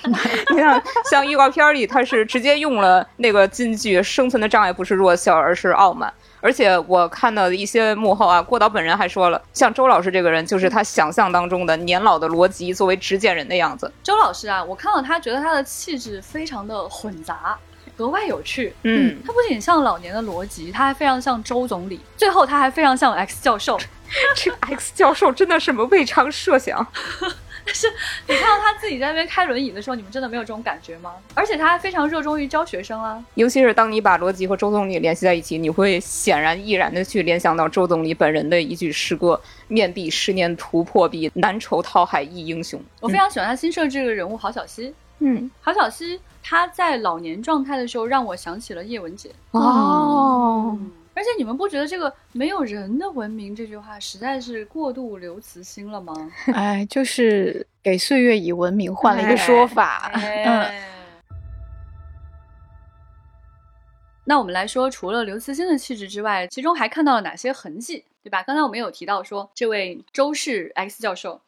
[0.52, 6.12] 你看，像预告片里，他是直接用了那个金句：“生存的障碍不是弱小，而是傲慢。”
[6.44, 13.90] 而且我看到的一些幕后啊，郭导本人还说了，像周老师这个人，就是他想象当中的年老的罗辑作为执剑人的样子。
[14.04, 17.58] 周老师啊，我看到他，觉得他的气质非常的混杂，
[17.96, 18.76] 格外有趣。
[18.84, 23.80] 嗯，他不仅像老年的罗辑，他还非常像周总理，最后他还非常像 X 教授。
[24.36, 26.86] 这 个 X 教授真的是我未尝设想。
[27.66, 27.88] 但是
[28.28, 31.14] 你看到他自己在那边开轮椅的时候，你们真的没有这种感觉吗？
[31.34, 33.24] 而且他还非常热衷于教学生啊。
[33.36, 44.94] 尤其是当你把罗辑和周总理联系在一起，你会显然毅然的去联想到周总理本人的一句诗歌：“面壁十年图破壁，难酬讨海一英雄。”我非常喜欢他新设置的人物郝小西。
[45.20, 49.30] 嗯，郝小西他在老年状态的时候，让我想起了叶文洁。
[49.52, 50.78] 哦。
[51.16, 56.14] 而且你们不觉得这个“没有人的文明”这句话实在是过度刘慈欣了吗？
[56.54, 60.12] 哎，就是给岁月以文明换了一个说法。
[60.16, 60.72] 嗯。
[64.26, 68.42] 那我们来说，除了刘慈欣的气质之外，其中还看到了哪些痕迹，对吧？
[68.42, 71.42] 刚才我们有提到说，这位周氏 X 教授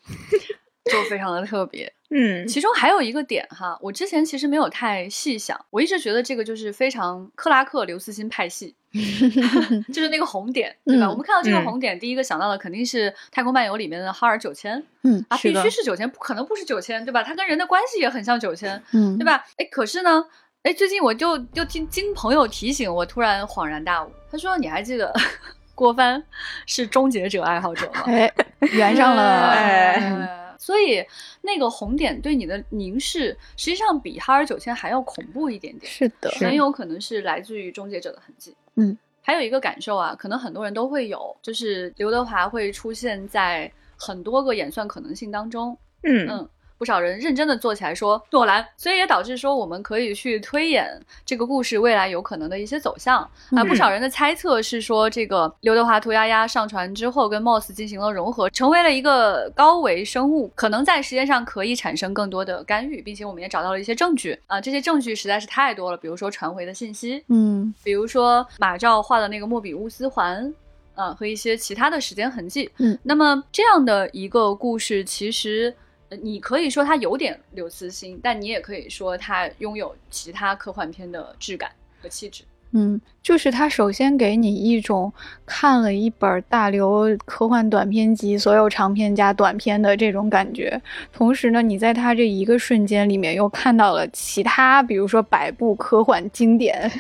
[0.92, 1.92] 就非常的特别。
[2.12, 8.76] 嗯，其中还有一个点哈，我之前其实没有太细想，我一直觉得这个就是非常克拉克刘慈欣派系。
[9.92, 11.10] 就是那个红点，对吧？
[11.10, 17.22] 我们看到这个红点，第一个想到的肯定是《太空漫游》里面的哈尔九千，嗯啊，必须是九千，不可能不是九千，对吧？
[17.22, 19.44] 他跟人的关系也很像九千，嗯，对吧？
[19.58, 20.24] 哎，可是呢，
[20.64, 25.14] 哎，最近我就就听经朋友提醒，我突然恍然大悟，他说：“你还记得
[25.76, 26.24] 郭帆
[26.66, 28.32] 是终结者爱好者吗？”哎，
[28.72, 30.45] 圆上了， 哎。
[30.66, 31.06] 所以
[31.42, 38.56] 那个红点对你的凝视，实际上比哈尔九千还要恐怖一点点，是的，很有可能是来自于终结者的痕迹。
[38.74, 45.78] 嗯，还有一个感受啊，可能很多人都会有，就是刘德华会出现在很多个演算可能性当中。
[46.02, 46.50] 嗯嗯。
[46.78, 53.20] 不少人认真的做起来说诺兰，所以也导致说我们可以去推演这个故事未来有可能的一些走向
[53.52, 53.64] 啊。
[53.64, 64.60] 不少人的猜测是说，这个刘德华涂鸦鸦上传之后跟 Moss 进行了融合，成为了一个高维生物，可能在时间上可以产生更多的干预，并且我们也找到了一些证据啊。
[64.60, 70.54] 这些证据实在是太多了，比如说传回的信息，嗯，比如说马照画的那个莫比乌斯环，
[70.96, 75.74] 啊，和一些其他的时间痕迹，嗯，那么这样的一个故事其实。
[76.16, 82.44] 你可以说它有点刘慈欣，但你也可以说它拥有其他科幻片的质感和气质。
[82.72, 85.12] 嗯，就是它首先给你一种
[85.48, 90.80] 看了一本大刘科幻短篇集，所有长篇加短篇的这种感觉。
[91.12, 96.92] 同时呢，你在它这一个瞬间里面又看到了其他，比如说百部科幻经典。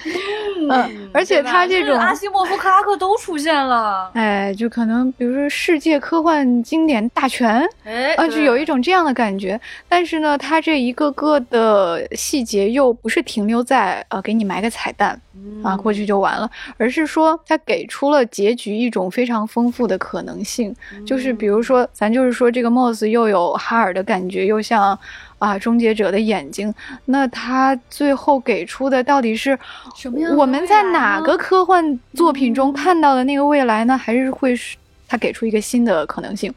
[0.67, 4.09] 嗯， 而且它这种阿西莫夫、克拉克都出现了。
[4.15, 9.61] 哎，就可能比如说世界科幻经典大全，哎，啊，就有一种这样的感觉。
[9.88, 15.21] 但是呢，它这一个个的细节又不是停留在呃给你埋个彩蛋。
[15.61, 20.75] 啊，过去就完了，而是说他给出了结局一种非常丰富的可能性，
[21.06, 24.97] 就是比如说，咱就是说这个 Moss 又有哈尔的感觉，又像
[25.39, 26.73] 啊终结者的眼睛，
[27.06, 29.58] 那他最后给出的到底是
[29.95, 30.36] 什么样？
[30.36, 33.97] 我们在哪个科幻作品中看到的那个未来呢？
[33.97, 34.75] 还是会是
[35.08, 36.54] 他给出一个新的可能性？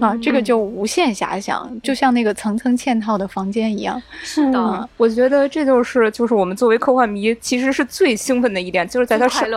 [0.00, 4.00] 啊，这个就无限遐想，就像那个层层嵌套的房间一样。
[4.22, 9.48] 是的，我觉得这就是就是我们作为科幻迷，其实是最兴奋的一点，就是在它上，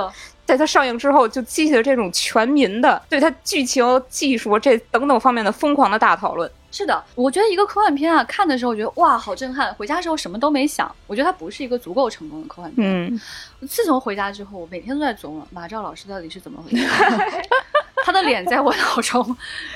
[0.46, 6.50] 在它上映之后，就激起了这种全民的对它剧情、技术这等等方面的疯狂的大讨论。
[6.78, 12.86] 是的，我觉得一个科幻片啊，看的时候我觉得哇，好震撼，回家时候什么都没想，我觉得它不是一个足够成功的科幻片。
[12.88, 13.20] 嗯，
[13.68, 16.88] 自从回家之后，我每天都在琢磨马照老师到底是怎么回事。
[18.06, 19.36] 他的脸在我脑中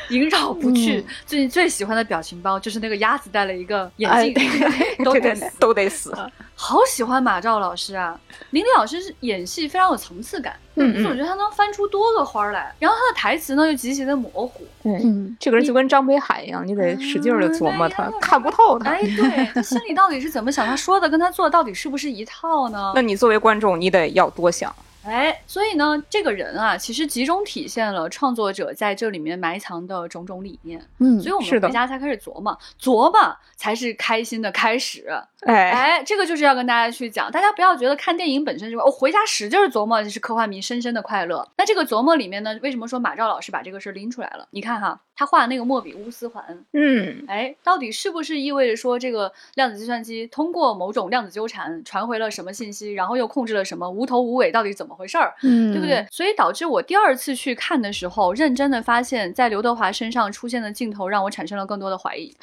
[0.09, 1.03] 萦绕不去。
[1.25, 4.35] 最近最喜欢的表情包就是那个鸭子戴了一个眼镜，
[5.03, 6.15] 都得死， 都得死。
[6.63, 8.15] 好喜欢马照老师啊！
[8.51, 12.71] 林丽老师是演戏非常有层次感，嗯，我觉得他能翻出多个花来。
[12.77, 18.91] 然后他的台词呢又极其的模糊，嗯，这个人就跟张北海一样，你得使劲的琢磨他，看不透他。
[18.91, 20.67] 哎，对 他心里到底是怎么想？
[20.67, 22.91] 他说的跟他做的到底是不是一套呢？
[22.93, 24.71] 那你作为观众，你得要多想。
[25.03, 30.79] 哎，所以呢，这个人啊，其实集中体现了创作者在这里面埋藏的种种理念。
[30.99, 35.11] 嗯所以我们是的回家才开始琢磨，琢磨才是开心的开始。
[35.41, 41.47] 哎，哎，这个就是要跟大家去讲，大家不要觉得看电影本身就我、回家使劲儿琢磨，这是科幻迷深深的快乐。
[41.57, 44.47] 那这个琢磨里面呢，为什么说马照老师把这个事儿拎出来了？
[44.51, 55.33] 你看哈，他画的那个莫比乌斯环，嗯，哎，到底是不是意味着说这个量子计算机通过某种量子纠缠传回了什么信息，然后又控制了什么，无头无尾，到底怎么回事儿？
[55.41, 56.05] 嗯，对不对？？
[56.11, 62.35] 所以导致我第二次去看的时候，认真的发现，在刘德华身上出现的镜头让我产生了更多的怀疑。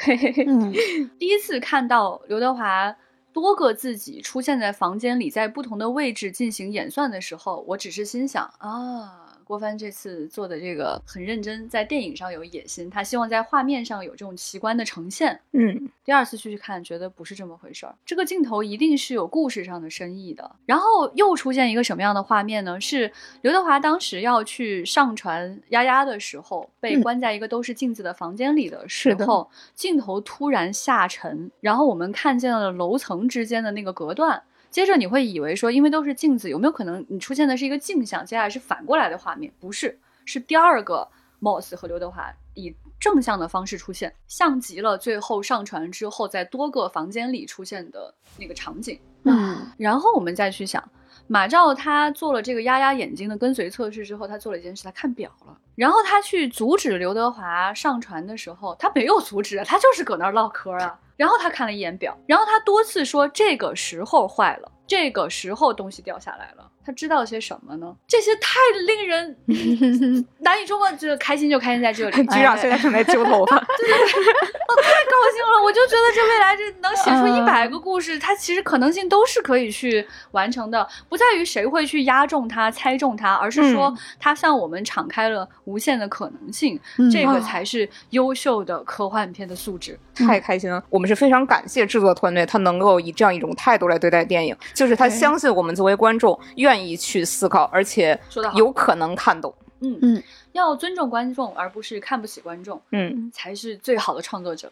[0.47, 0.73] 嗯
[1.19, 2.88] 第一次看到刘德华
[3.33, 9.28] 多个自己出现在房间里，在不同的位置进行演算的时候，我只是心想啊。
[9.49, 15.41] 郭帆这次做的这个很认真，在电影上有野心，他希望在画面上有这种奇观的呈现。
[15.53, 17.95] 嗯，第二次去看，觉得不是这么回事儿。
[18.05, 20.51] 这个镜头一定是有故事上的深意的。
[20.67, 22.79] 然后又出现一个什么样的画面呢？
[22.79, 34.43] 是刘德华当时要去上传丫丫的时候，被嗯关在一个都是镜子的房间里的时候，镜头突然下沉，然后我们看见了楼层之间的那个隔断。
[34.71, 39.53] 接着你会以为说，因为都是镜子，有没有可能你出现的是一个镜像，接下来是反过来的画面？
[39.59, 41.09] 不是，是第二个
[41.41, 48.99] Moss 和刘德华以正向的方式出现，像极了最后上船之后在多个房间里出现的那个场景。
[49.25, 50.83] 嗯然后我们再去想，
[51.27, 55.59] 马照他做了这个压压眼睛的跟随测试之后，他做了一件事，他看表了。
[55.75, 60.99] 然后他去阻止刘德华上船的时候，他没有阻止啊，他就是搁那儿唠嗑啊。
[61.19, 66.69] 然后他看了一眼表，然后他多次说这个时候坏了，这个时候东西掉下来了。
[66.85, 67.95] 他知道些什么呢？
[68.07, 69.37] 这些太令人
[70.41, 72.17] 难以捉摸，就是开心就开心在这里。
[72.29, 73.59] 局长现在正在揪头发。
[73.59, 73.99] 对对对，
[74.67, 89.99] 我太高兴了，我就觉得这未来这能写出嗯一百个故事，它其实可能性都是可以去完成的，不在于谁会去压中它、猜中它，而是说嗯它向我们敞开了无限的可能性，嗯这个啊才是优秀的科幻片的素质。
[90.15, 90.83] 太开心了！
[90.89, 98.57] 我们是非常感谢制作团队，他能够以这样一种态度来对待电影，就是他相信我们作为观众愿意去思考，而且说得好。
[98.57, 99.53] 有可能看懂。
[99.81, 100.23] 嗯嗯，
[100.53, 104.71] 要尊重观众，而不是看不起观众，嗯，才是最好的创作者。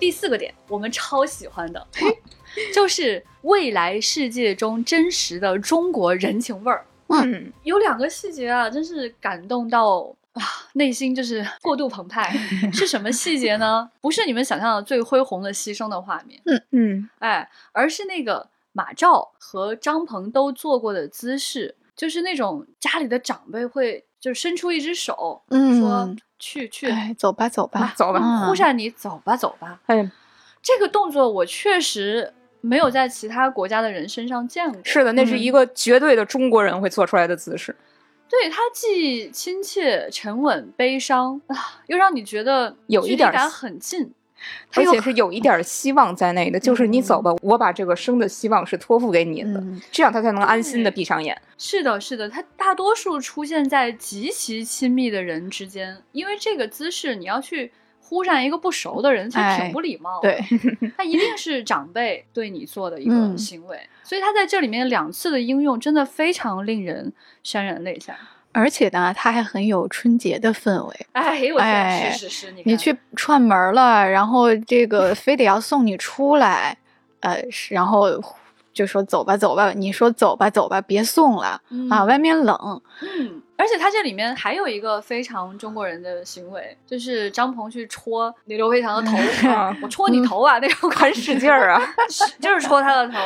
[0.00, 1.86] 第四个点，我们超喜欢的，
[2.74, 6.84] 就是未来世界中真实的中国人情味儿。
[7.06, 10.42] 嗯，有两个细节啊，真是感动到啊，
[10.74, 12.36] 内心就是过度澎湃。
[12.72, 13.90] 是什么细节呢？
[14.00, 29.80] 不是你们想象的最恢宏的牺牲的画面，嗯嗯，哎，而是那个马照和张鹏都做过的姿势，就是那种家里的长辈会就伸出一只手，嗯说去去，哎，走吧走吧，走吧嗯忽闪你走吧走吧。
[29.86, 30.10] 哎，
[30.60, 34.80] 这个动作我确实没有在其他国家的人身上见过。
[34.84, 37.74] 是的，那是一个绝对的中国人会做出来的姿势。
[38.40, 44.12] 对他既亲切、沉稳、悲伤啊，又让你觉得有一点儿很近。
[44.74, 51.40] 而且是有一点希望在内的，就是你走吧，我把这个生的希望是托付给你的，嗯这样他才能安心的闭上眼。
[51.56, 57.72] 是的，是的，他大多数出现在极其亲密的人之间，因为这个姿势你要去
[58.06, 60.30] 忽闪一个不熟的人，其实哎挺不礼貌的。
[60.30, 67.10] 对，他一定是长辈对你做的一个嗯行为，所以他在这里面两次的应用真的非常令人
[67.42, 68.14] 潸然泪下。
[68.52, 71.06] 而且呢，它还很有春节的氛围。
[71.12, 76.76] 哎，我天，哎是是是，你你去串门了，然后这个非得要送你出来，
[77.18, 78.06] 呃，然后
[78.72, 82.80] 就说走吧走吧，你说走吧走吧，别送了、啊，外面冷。
[83.02, 89.16] 嗯，而且他这里面还有一个非常中国人的行为，就是张鹏去戳那刘培强的头，
[89.48, 91.80] 啊我戳你头啊，那种很使劲儿啊！
[92.10, 93.18] 使劲儿戳他的头。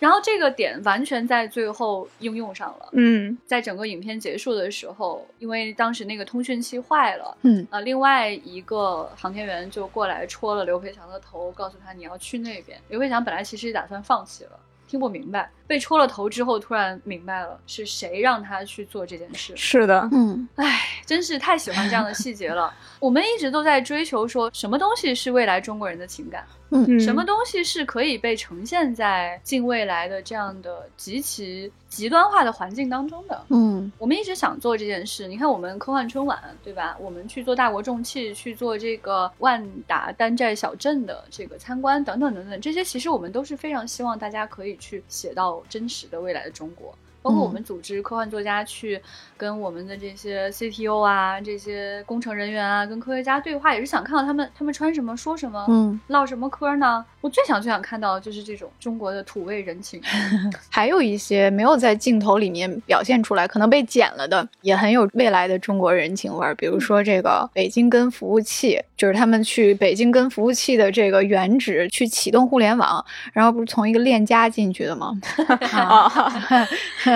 [0.00, 12.78] 然后这个点完全在最后应用上了，嗯，在整个影片结束的时候，因为当时那个通讯器坏了，嗯呃，另外一个航天员就过来戳了刘培强的头，告诉他你要去那边。
[12.88, 14.58] 刘培强本来其实打算放弃了，
[14.94, 19.52] 听不明白，被戳了头之后，突然明白了是谁让他去做这件事。
[19.56, 22.72] 是的，嗯唉，真是太喜欢这样的细节了。
[23.00, 33.40] 我们一直都在追求说什么东西是未来中国人的情感，嗯什么东西是可以被呈现在近未来的这样的极其极端化的环境当中的。
[33.50, 35.28] 嗯我们一直想做这件事。
[35.28, 36.96] 你看，我们科幻春晚，对吧？
[36.98, 46.92] 我们去做大国重器，去做这个万达丹寨小镇的这个参观，等等等等，这些其实我们都是非常希望大家可以去写到真实的未来的中国。
[47.24, 49.00] 包括我们组织科幻作家去
[49.34, 57.02] 跟我们的这些 CTO 啊、这些工程人员啊、跟科学家对话，也是想看到他们他们穿什么、说什么、嗯，唠什么嗑呢？
[57.22, 59.98] 我最想最想看到的就是这种中国的土味人情。
[60.68, 66.54] 还有一些没有在镜头里面表现出来，可能被剪了的，也很有未来的中国人情味儿。
[66.54, 73.02] 比如说这个北京跟服务器，就是他们去北京跟服务器的这个原址去启动互联网，
[73.32, 75.12] 然后不是从一个链家进去的吗？
[75.72, 77.13] 啊，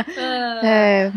[0.60, 1.12] 对，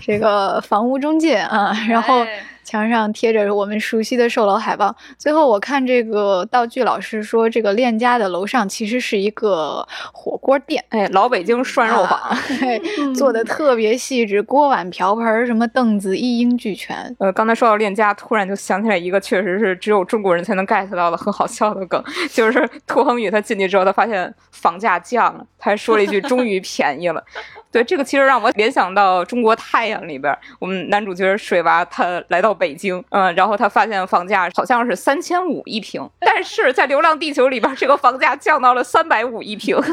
[0.00, 4.94] 这个房屋中介啊，然后哎墙上贴着我们熟悉的售楼海报。
[5.18, 10.84] 最后我看这个道具老师说，这个链家的楼上其实是一个火锅店。
[10.90, 12.18] 哎，老北京涮肉 坊。
[12.18, 12.80] 啊对，
[13.14, 17.14] 做的特别细致，锅碗瓢盆儿什么凳子一应俱全。
[17.18, 22.02] 呃，刚才说到链家，突然就想起来一个确实是只有中国人才能 get 到的很好笑的梗，
[22.32, 27.22] 就是涂恒宇他进去之后，他发现房价降了，他还说了一句“终于便宜了”。
[27.72, 39.76] 对，这个其实让我联想到《中国太阳》里边，我们男主角水娃他来到北京，嗯，然后他发现房价好像是三千五一平， 但是在《流浪地球》里边，这个房价降到了三百五一平。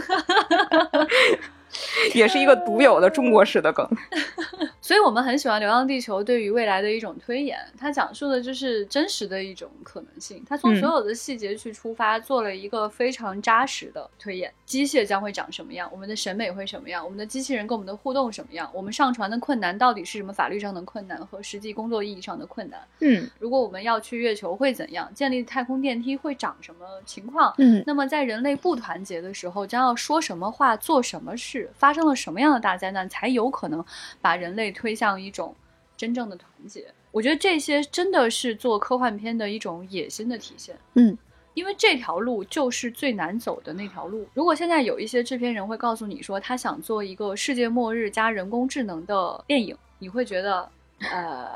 [2.13, 3.87] 也是一个独有的中国式的梗。
[4.81, 10.43] 所以我们很喜欢《流浪地球》对于未来的一种推演，它讲述的就是真实的一种可能性。
[10.47, 14.51] 它从嗯所有的细节去出发，做了一个非常扎实的推演。
[14.65, 15.87] 机械将会长什么样？
[15.91, 17.03] 我们的审美会什么样？
[17.03, 18.69] 我们的机器人跟我们的互动什么样？
[18.73, 20.33] 我们上传的困难到底是什么？
[20.33, 22.79] 法律上的困难和实际工作意义上的困难？
[23.01, 25.11] 嗯如果我们要去月球会怎样？
[25.13, 27.53] 建立太空电梯会长什么情况？
[27.57, 31.68] 嗯那么在人类不团结的时候，将要说什么话、做什么事？
[31.75, 33.83] 发生了什么样的大灾难，才有可能
[34.21, 35.55] 把人类推向一种
[35.95, 36.93] 真正的团结？
[37.11, 40.77] 我觉得这些真的是做科幻片的一种野心的体现。
[40.93, 41.17] 嗯。
[41.55, 44.25] 因为这条路就是最难走的那条路。
[44.33, 50.69] 如果现在有一些制片人会告诉你说他想做一个世界末日加人工智能的电影，你会觉得，
[51.11, 51.49] 呃，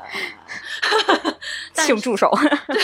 [1.22, 2.30] 但请住手。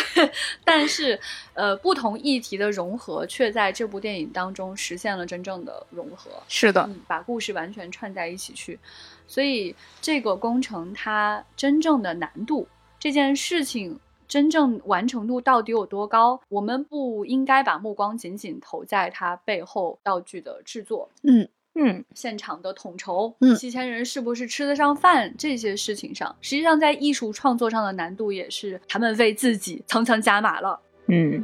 [0.65, 1.19] 但是，
[1.55, 8.79] 呃，不同议题的融合却在这部电影当中实现了真正的融合，是的，嗯，把故事完全串在一起去。
[9.27, 12.67] 所以，这个工程它真正的难度，
[12.99, 16.41] 这件事情真正完成度到底有多高？
[16.49, 21.49] 我们不应该把目光仅仅投在它背后道具的制作、嗯
[21.83, 26.37] 嗯，现场的统筹、嗯七千人是不是吃得上饭这些事情上。
[26.43, 30.79] 实际上，在艺术创作上的难度也是他们为自己层层加码了。
[31.07, 31.43] 嗯，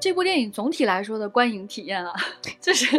[0.00, 2.14] 这部电影总体来说的观影体验啊，
[2.58, 2.98] 就是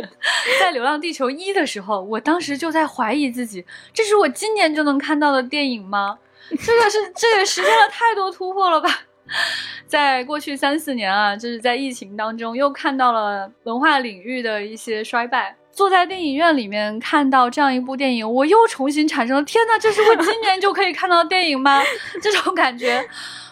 [0.60, 6.20] 在《流浪地球一》的时候，我当时就在怀疑自己，这是我今年就能看到的电影吗？
[6.52, 8.90] 这个是这也实现了太多突破了吧？
[9.88, 15.56] 在过去三四年啊，就是在疫情当中，又看到了文化领域的一些衰败。
[15.74, 21.82] 坐在电影院里面看到这样一部电影，我又重新产生了天呐，这是我今年就可以看到的电影吗？
[22.22, 23.04] 这种感觉，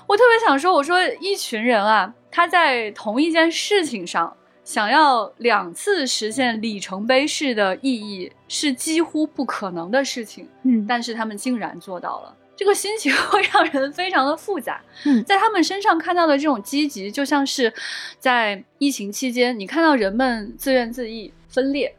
[0.07, 4.32] 我特别想说，我说一群人啊，他在同一件事情上
[4.63, 10.47] 想要两次实现里程碑式的意义，是几乎不可能的事情。
[10.63, 12.38] 嗯但是他们竟然做到了。
[12.55, 14.80] 这个心情会让人非常的复杂。
[15.05, 17.74] 嗯在他们身上看到的这种积极，就像是
[18.19, 21.91] 在疫情期间，你看到人们自怨自艾、分裂、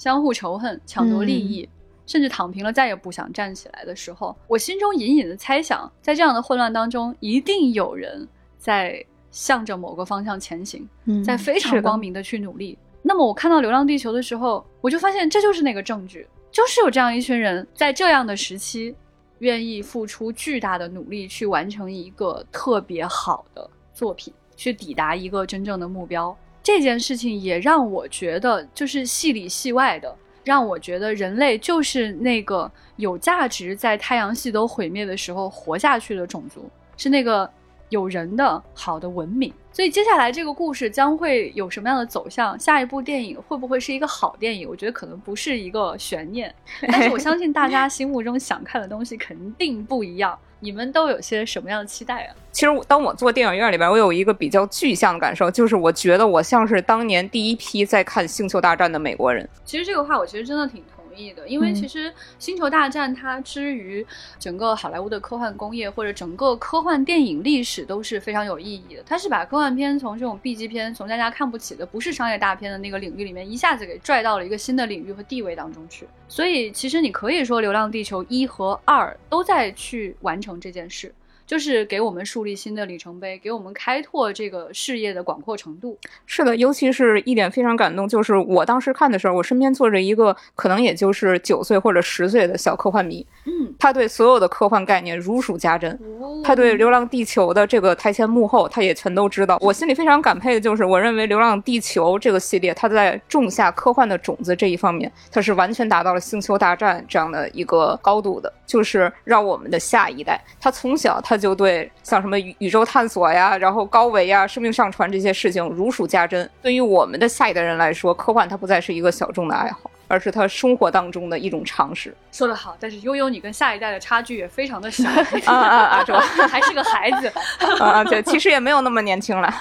[0.00, 1.68] 相互仇恨、抢夺利益，
[2.06, 8.26] 甚至躺平了，再也不想站起来的时候，我心中隐隐的猜想，在这样的混乱当中，一定有人
[8.56, 10.88] 在向着某个方向前行。
[11.04, 12.78] 嗯在非常光明的去努力。
[13.02, 18.96] 那么我看到《流浪地球》的时候，我就发现这就是那个证据，就是有这样一群人在这样的时期，
[19.40, 26.34] 愿意付出巨大的努力去完成一个特别好的作品，去抵达一个真正的目标。
[26.72, 37.50] 这件事情也让我觉得，就是戏里戏外的，让我觉得人类就是那个有价值在太阳系都毁灭的时候活下去的种族，是那个
[37.90, 39.52] 有人的好的文明。
[39.72, 42.58] 所以接下来这个故事将会有什么样的走向？
[42.58, 44.68] 下一部电影会不会是一个好电影？
[44.68, 46.52] 我觉得可能不是一个悬念，
[46.88, 50.36] 但是我相信大家心目中想看的东西肯定不一样。
[50.62, 52.34] 你们都有些什么样的期待啊？
[52.52, 59.48] 其实我当我坐电影院里边，我有一个比较具象的感受，就是我觉得我像是当年第一批在看《星球大战》的美国人。
[59.64, 64.06] 其实这个话我其实真的挺同意的，因为嗯其实《星球大战》它之于
[64.38, 69.02] 整个好莱坞的科幻工业或者整个科幻电影历史都是非常有意义的。
[69.04, 76.06] 它是把科幻片从这种 B 级片，从大家看不起的不是商业大片的那个领域里面，一下子给拽到了一个新的领域和地位当中去。
[76.28, 81.12] 所以其实你可以说，《流浪地球》一和二都在去完成这件事。
[81.50, 85.98] 就是给我们树立新的里程碑，给我们开拓这个事业的广阔程度。
[86.24, 95.98] 是的，尤其是一点非常感动，就是我当时看的时候，我身边坐着一个可能也就是九岁或者十岁的小科幻迷，嗯，他对所有的科幻概念如数家珍。
[96.44, 99.58] 他对《流浪地球》的这个台前幕后，他也全都知道。
[99.60, 108.52] 我心里非常感佩的就是，我认为《流浪地球》这个系列，它在种下科幻的种子这一方面，它是完全达到了《星球大战》这样的一个高度的。
[108.66, 116.48] 就是让我们的下一代，他从小他就对像什么宇宇宙探索呀，然后高维呀、生命上传这些事情如数家珍。
[116.60, 122.14] 对于我们的下一代人来说，科幻它不再是一个小众的爱好，而是他生活当中的一种常识。
[122.30, 125.08] 说得好，但是悠悠你跟下一代的差距也非常的小
[125.46, 126.04] 啊啊啊！
[126.04, 126.16] 这
[126.46, 127.32] 还是个孩子
[127.82, 129.52] 啊，对，其实也没有那么年轻了。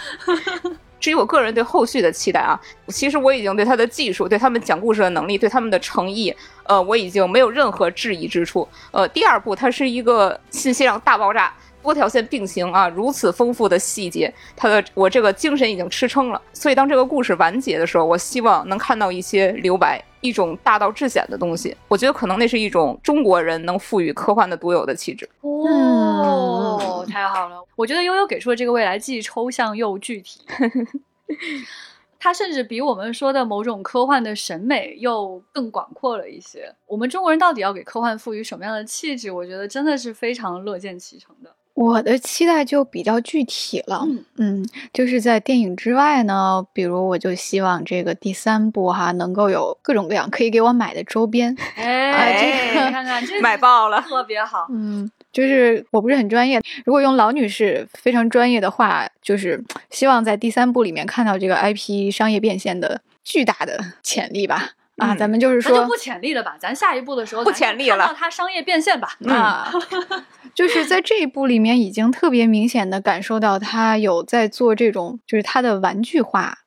[0.99, 2.59] 至于我个人对后续的期待啊，
[2.89, 8.67] 其实我已经对他的技术、对他们讲故事的能力、对他们的诚意，呃，我已经没有任何质疑之处。
[8.91, 16.41] 呃，第二部它是一个信息量大爆炸、多条线并行啊，如此丰富的细节，他的我这个精神已经吃撑了。
[16.53, 21.75] 所以当这个故事完结的时候，我希望能看到一些留白，一种大道至简的东西。
[21.87, 25.27] 我觉得可能那是一种中国人能赋予科幻的独有的气质。
[25.41, 27.63] 哦，太好了！
[27.75, 30.41] 我觉得悠悠给出的这个未来既抽象又具体，
[32.19, 36.75] 它甚至比我们说的某种科幻的审美又更广阔了一些。
[36.85, 39.31] 我们中国人到底要给科幻赋予什么样的气质？
[39.31, 41.55] 我觉得真的是非常乐见其成的。
[41.79, 44.05] 我的期待就比较具体了，
[44.35, 64.71] 嗯，就是在电影之外呢，比如我就希望这个第三部哈能够有各种各样可以给我买的周边，哎，这个看看这买爆了，特别好，嗯，就是我不是很专业，如果用老女士非常专业的话，就是希望在第三部里面看到这个 IP 商业变现的巨大的潜力吧。
[64.99, 66.55] 啊，咱们就是说，就不潜力了吧？
[66.59, 69.15] 咱下一步的时候不潜力了，它商业变现吧。
[69.27, 69.71] 啊，
[70.53, 76.59] 就是在这一步里面，已经特别明显的感受到它有在做这种，就是它的玩具化，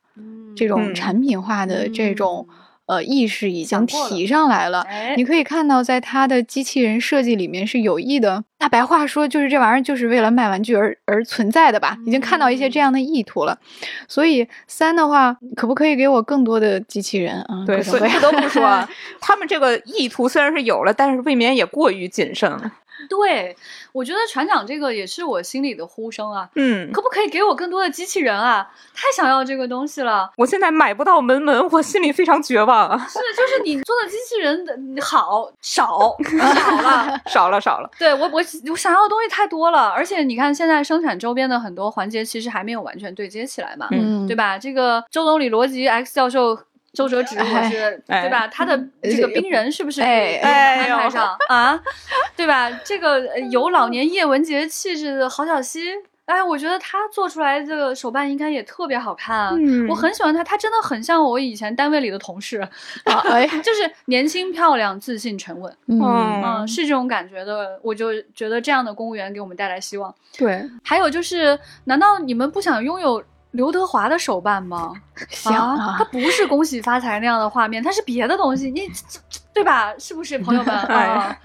[0.55, 2.47] 这种产品化的这种。
[2.93, 4.85] 呃，意识已经提上来了。
[5.17, 8.43] 你可以看到，在它的机器人设计里面是有意的。
[8.59, 11.97] 大白话说，就是这玩意儿就是为了卖玩具而而存在的吧？
[12.05, 13.57] 已经看到一些这样的意图了。
[14.07, 17.65] 所以三的话，可不可以给我更多的机器人啊？
[17.65, 18.87] 对，所以不得不说，
[19.19, 22.71] 他们这个意图虽然是有了，但是未免也过于谨慎了。
[23.09, 23.55] 对，
[23.91, 26.49] 我觉得船长这个也是我心里的呼声啊。
[26.55, 28.69] 嗯，可不可以给我更多的机器人啊？
[28.93, 30.31] 太想要这个东西了。
[30.37, 32.97] 我现在买不到门门，我心里非常绝望啊。
[33.09, 37.89] 是，就是你做的机器人的好少 少了，少了少了。
[37.99, 44.57] 对我我我想要的东西太多了，而且你看现在生产周边的很多环节其实还没有完全对接起来嘛，嗯，对吧？
[44.57, 46.57] 这个周总理逻辑 X 教授。
[46.93, 48.47] 周哲是对吧？
[48.47, 51.79] 他的这个冰人是不是可以安排上啊？
[52.37, 52.71] 对吧？
[52.85, 55.89] 这个有老年叶文洁气质的郝小西，
[56.25, 59.49] 哎，我觉得他做出来这个手办应该也特别好看。
[59.57, 62.61] 嗯，我很喜欢他，他真的很像我以前单位里的同事，
[63.05, 67.79] 哎， 就是年轻漂亮、自信沉稳，嗯，是这种感觉的。
[67.81, 70.13] 我就觉得这样的公务员给我们带来希望。
[70.37, 73.23] 对，还有就是，难道你们不想拥有？
[73.53, 74.93] 刘德华的手办吗？
[75.29, 78.87] 行啊，它不是恭喜发财那样的画面，它是别的东西，你
[79.53, 79.93] 对吧？
[79.97, 81.35] 是不是朋友们 啊？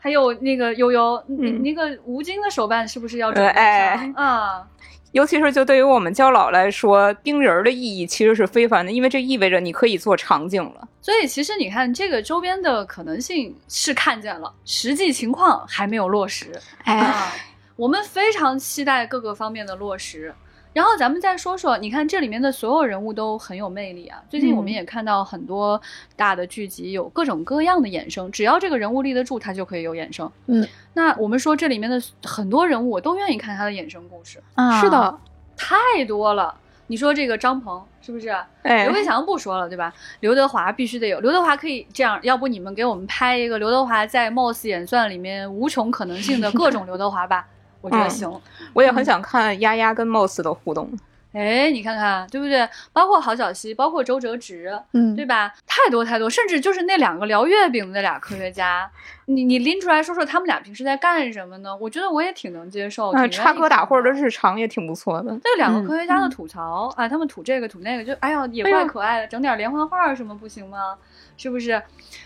[0.00, 4.66] 还有那个悠悠，你那个吴京的手办是不是要准备上啊？
[5.12, 10.86] 尤其是就对于我们焦老来说，冰人儿的意义其实是非凡的，因为这意味着你可以做场景了。
[11.00, 16.52] 所以其实你看，这个周边的可能性是看见了，实际情况还没有落实。
[16.84, 17.32] 哎，
[17.74, 20.34] 我们非常期待各个方面的落实。
[20.78, 24.22] 然后咱们再说说，你看这里面的所有人物都很有魅力啊。
[24.30, 25.82] 最近我们也看到很多
[26.14, 30.30] 大的剧集有各种各样的衍生，只要这个人物立得住，他就可以有衍生。
[30.46, 30.64] 嗯，
[30.94, 34.40] 那我们说这里面的很多人物，我都愿意看他的衍生故事。
[34.54, 35.18] 啊，是的，
[35.56, 36.54] 太多了。
[36.86, 38.28] 你说这个张鹏是不是？
[38.62, 39.92] 哎，刘伟强不说了，对吧？
[40.20, 41.18] 刘德华必须得有。
[41.18, 47.48] 刘德华可以这样，要不你们给我们拍一个刘德华在 MOS 演算里面无穷可能性的各种刘德华吧？
[47.80, 48.30] 我觉得行，
[48.72, 50.90] 我也很想看丫丫跟 Moss 的互动。
[51.32, 52.66] 哎，你看看对不对？
[52.90, 55.54] 包括郝小西，包括周哲直，嗯，对吧？
[55.66, 58.90] 太多太多，甚至就是那两个聊月饼的那俩科学家，
[59.26, 61.76] 你你拎出来说说他们俩平时在干什么呢？
[61.76, 65.38] 我觉得我也挺能接受，插科打诨的日常也挺不错的。
[65.44, 70.96] 那两个科学家的吐槽啊，他们吐这个吐那个，就哎呀也怪可爱的，整点连环画什么不行吗？
[71.36, 71.80] 是不是？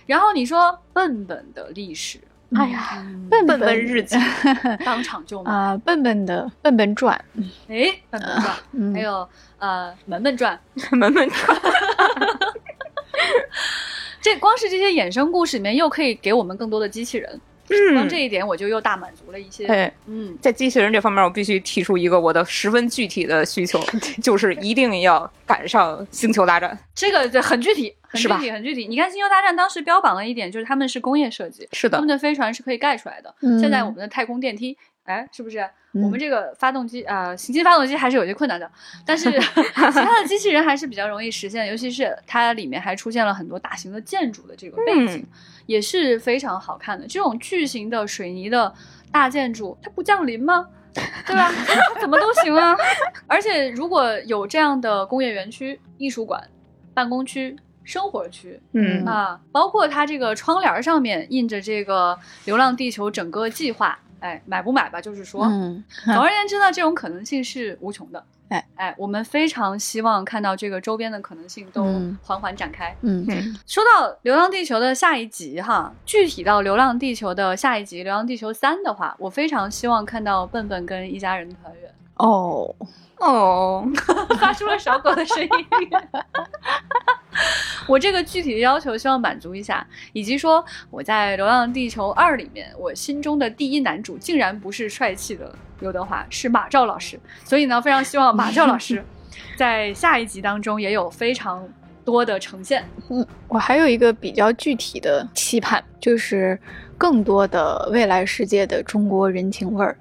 [0.07, 2.21] 然后你说笨笨的历史。
[2.55, 4.17] 哎呀，笨笨日记，
[4.85, 5.51] 当场就买。
[5.53, 5.77] 啊！
[5.85, 7.19] 笨笨的笨笨传，
[7.69, 9.29] 哎，笨笨传，还有
[9.59, 10.59] 呃，门门传，
[10.93, 11.59] 门门传。
[14.21, 17.41] 这光是这些衍生故事里面，又可以给我们更多的机器人，
[17.95, 19.67] 光这一点我就又大满足了一些。
[19.67, 23.81] 哎，嗯，在机器人这方面，我必须提出一个我的十分具体的需求，
[24.23, 26.71] 就是一定要赶上《星球大战》。
[26.95, 28.87] 这个就很具体，很具体，很具体。
[28.87, 33.35] 你看《星球大战》当时标榜了一点，就是他们是工业设计，是的他们，的飞船是可以盖出来的。
[33.43, 35.59] 嗯现在我们的太空电梯，哎，是不是？
[35.95, 38.71] 嗯我们这个发动机啊、呃行星发动机还是有些困难的，
[39.05, 39.45] 但是其
[39.75, 45.27] 他的机器人还是比较容易实现，尤其是它里面还出现了很多大型的建筑的这个背景，嗯
[45.67, 47.07] 也是非常好看的。
[47.07, 48.73] 这种巨型的水泥的
[49.11, 50.67] 大建筑，它不降临吗？
[51.27, 51.51] 对吧？
[51.67, 52.77] 它怎么都行啊！
[53.27, 56.47] 而且如果有这样的工业园区、艺术馆、
[56.93, 65.01] 办公区、生活区，嗯啊，包括它这个窗帘上面印着这个《流浪地球》整个计划，哎，买不买吧？
[65.01, 68.23] 就是说，嗯，总而言之呢，这种可能性是无穷的。
[68.53, 72.95] 哎哎，我们非常希望看到这个周边的可能性都嗯缓缓展开。
[73.01, 81.91] 嗯嗯说到《流浪地球》的下一集哈，具体到《流浪地球》的下一集《流浪地球三》的话，我非常希望看到笨笨跟一家人团圆。
[82.17, 82.75] 哦，
[83.23, 83.87] 哦，
[84.41, 85.49] 发出了小狗的声音。
[87.87, 97.19] 我这个具体的要求希望满足一下，以及说我在《流浪地球二》里面，我心中的第一男主竟然不是帅气的刘德华，是马照老师。
[97.45, 99.05] 所以呢，非常希望马照老师
[99.57, 101.67] 在下一集当中也有非常
[102.05, 102.85] 多的呈现。
[103.09, 106.59] 嗯我还有一个比较具体的期盼，就是
[107.03, 109.97] 更多的未来世界的中国人情味儿。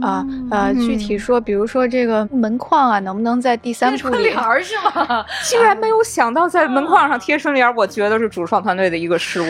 [0.00, 4.24] 啊呃，具体说，比如说这个门框啊，能不能在第三部里？
[4.24, 4.38] 变成帘？
[4.38, 5.24] 儿是吗？
[5.44, 9.46] 竟然没有想到在门框上贴春联，我觉得是主创团队的一个失误。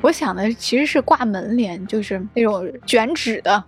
[0.00, 3.62] 我想的其实是挂门帘，就是那种卷纸的，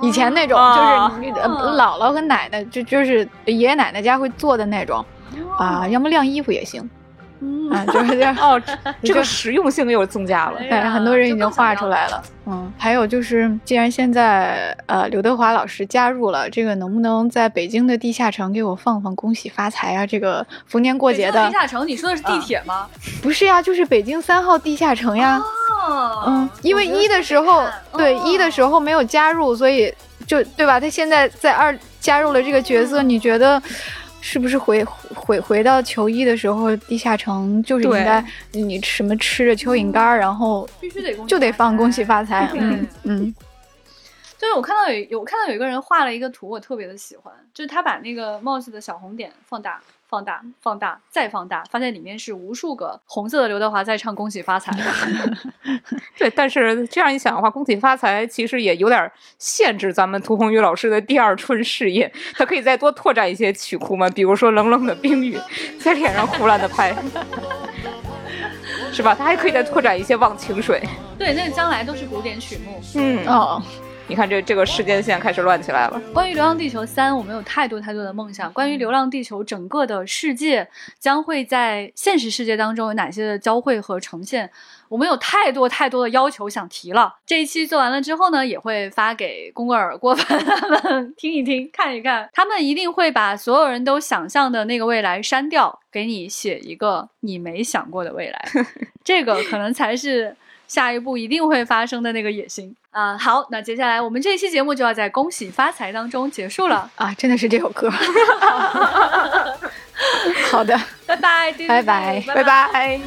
[0.00, 1.32] 以前那种，哦就是
[1.76, 5.04] 姥姥和奶奶，就就是爷爷奶奶家会做的那种。
[5.58, 6.88] 啊，要么晾衣服也行
[7.44, 8.36] 嗯啊，就是这样。
[8.38, 8.60] 哦，
[9.02, 10.58] 这个实用性又增加了。
[10.60, 12.22] 对哎，很多人已经画出来了。
[12.46, 20.06] 嗯，还有就是，既然现在呃刘德华老师加入了，这个能不能在北京的地下城给我放放“恭喜发财”啊？
[20.06, 22.86] 这个逢年过节的地，下城，你说的是地铁吗？
[23.22, 25.40] 不是呀，就是北京三号地下城呀。
[25.84, 27.66] 哦嗯，因为一的时候，
[27.96, 29.92] 对哦一的时候没有加入，所以
[30.26, 30.78] 就对吧？
[30.78, 33.60] 他现在在二加入了这个角色，你觉得
[34.22, 43.34] 是不是回回回到球衣的时候，地下城就是应对该你什么吃着蚯蚓干儿，然后必须得就得放恭喜发发财， 嗯嗯
[44.38, 49.80] 就是我看到有有我看到有一个人画了一个图，我特别的喜欢，就是他把那个帽子的小红点放大。
[50.12, 54.70] 放大，放大，再放大，发现里面是无数个红色的刘德华在唱“恭喜发财”。
[56.18, 62.12] 对，但是这样一想的话，恭喜发财其实也有点限制咱们涂红宇老师的第二春事业。
[62.34, 65.38] 他可以再多拓展一些曲库嘛，比如说冷冷的冰雨，
[65.80, 66.94] 在脸上胡乱的拍，
[68.92, 69.14] 是吧？
[69.14, 70.86] 他还可以再拓展一些忘情水。
[71.18, 72.82] 对，那个将来都是古典曲目。
[72.96, 73.62] 嗯，哦，
[74.12, 75.98] 你看这这个时间线开始乱起来了。
[76.12, 78.52] 关于《流浪地球三》，我们有太多太多的梦想。
[78.52, 84.50] 关于《流浪地球》整个的世界将会在现实世界当中有哪些的交汇和呈现，
[84.90, 87.14] 我们有太多太多的要求想提了。
[87.24, 92.28] 这一期做完了之后呢，也会发给宫格尔、郭帆他们听一听、看一看。
[92.34, 98.44] 他们一定会把所有人都想象的那个未来删掉，给你写一个你没想过的未来。
[99.02, 100.36] 这个可能才是
[100.72, 106.90] 下一步一定会发生的那个野心啊、好，那接下来我们这一期节目就要在恭喜发财当中结束了。
[106.96, 107.90] 啊，真的是这首歌。
[110.50, 113.00] 好的，拜拜，拜拜拜拜拜。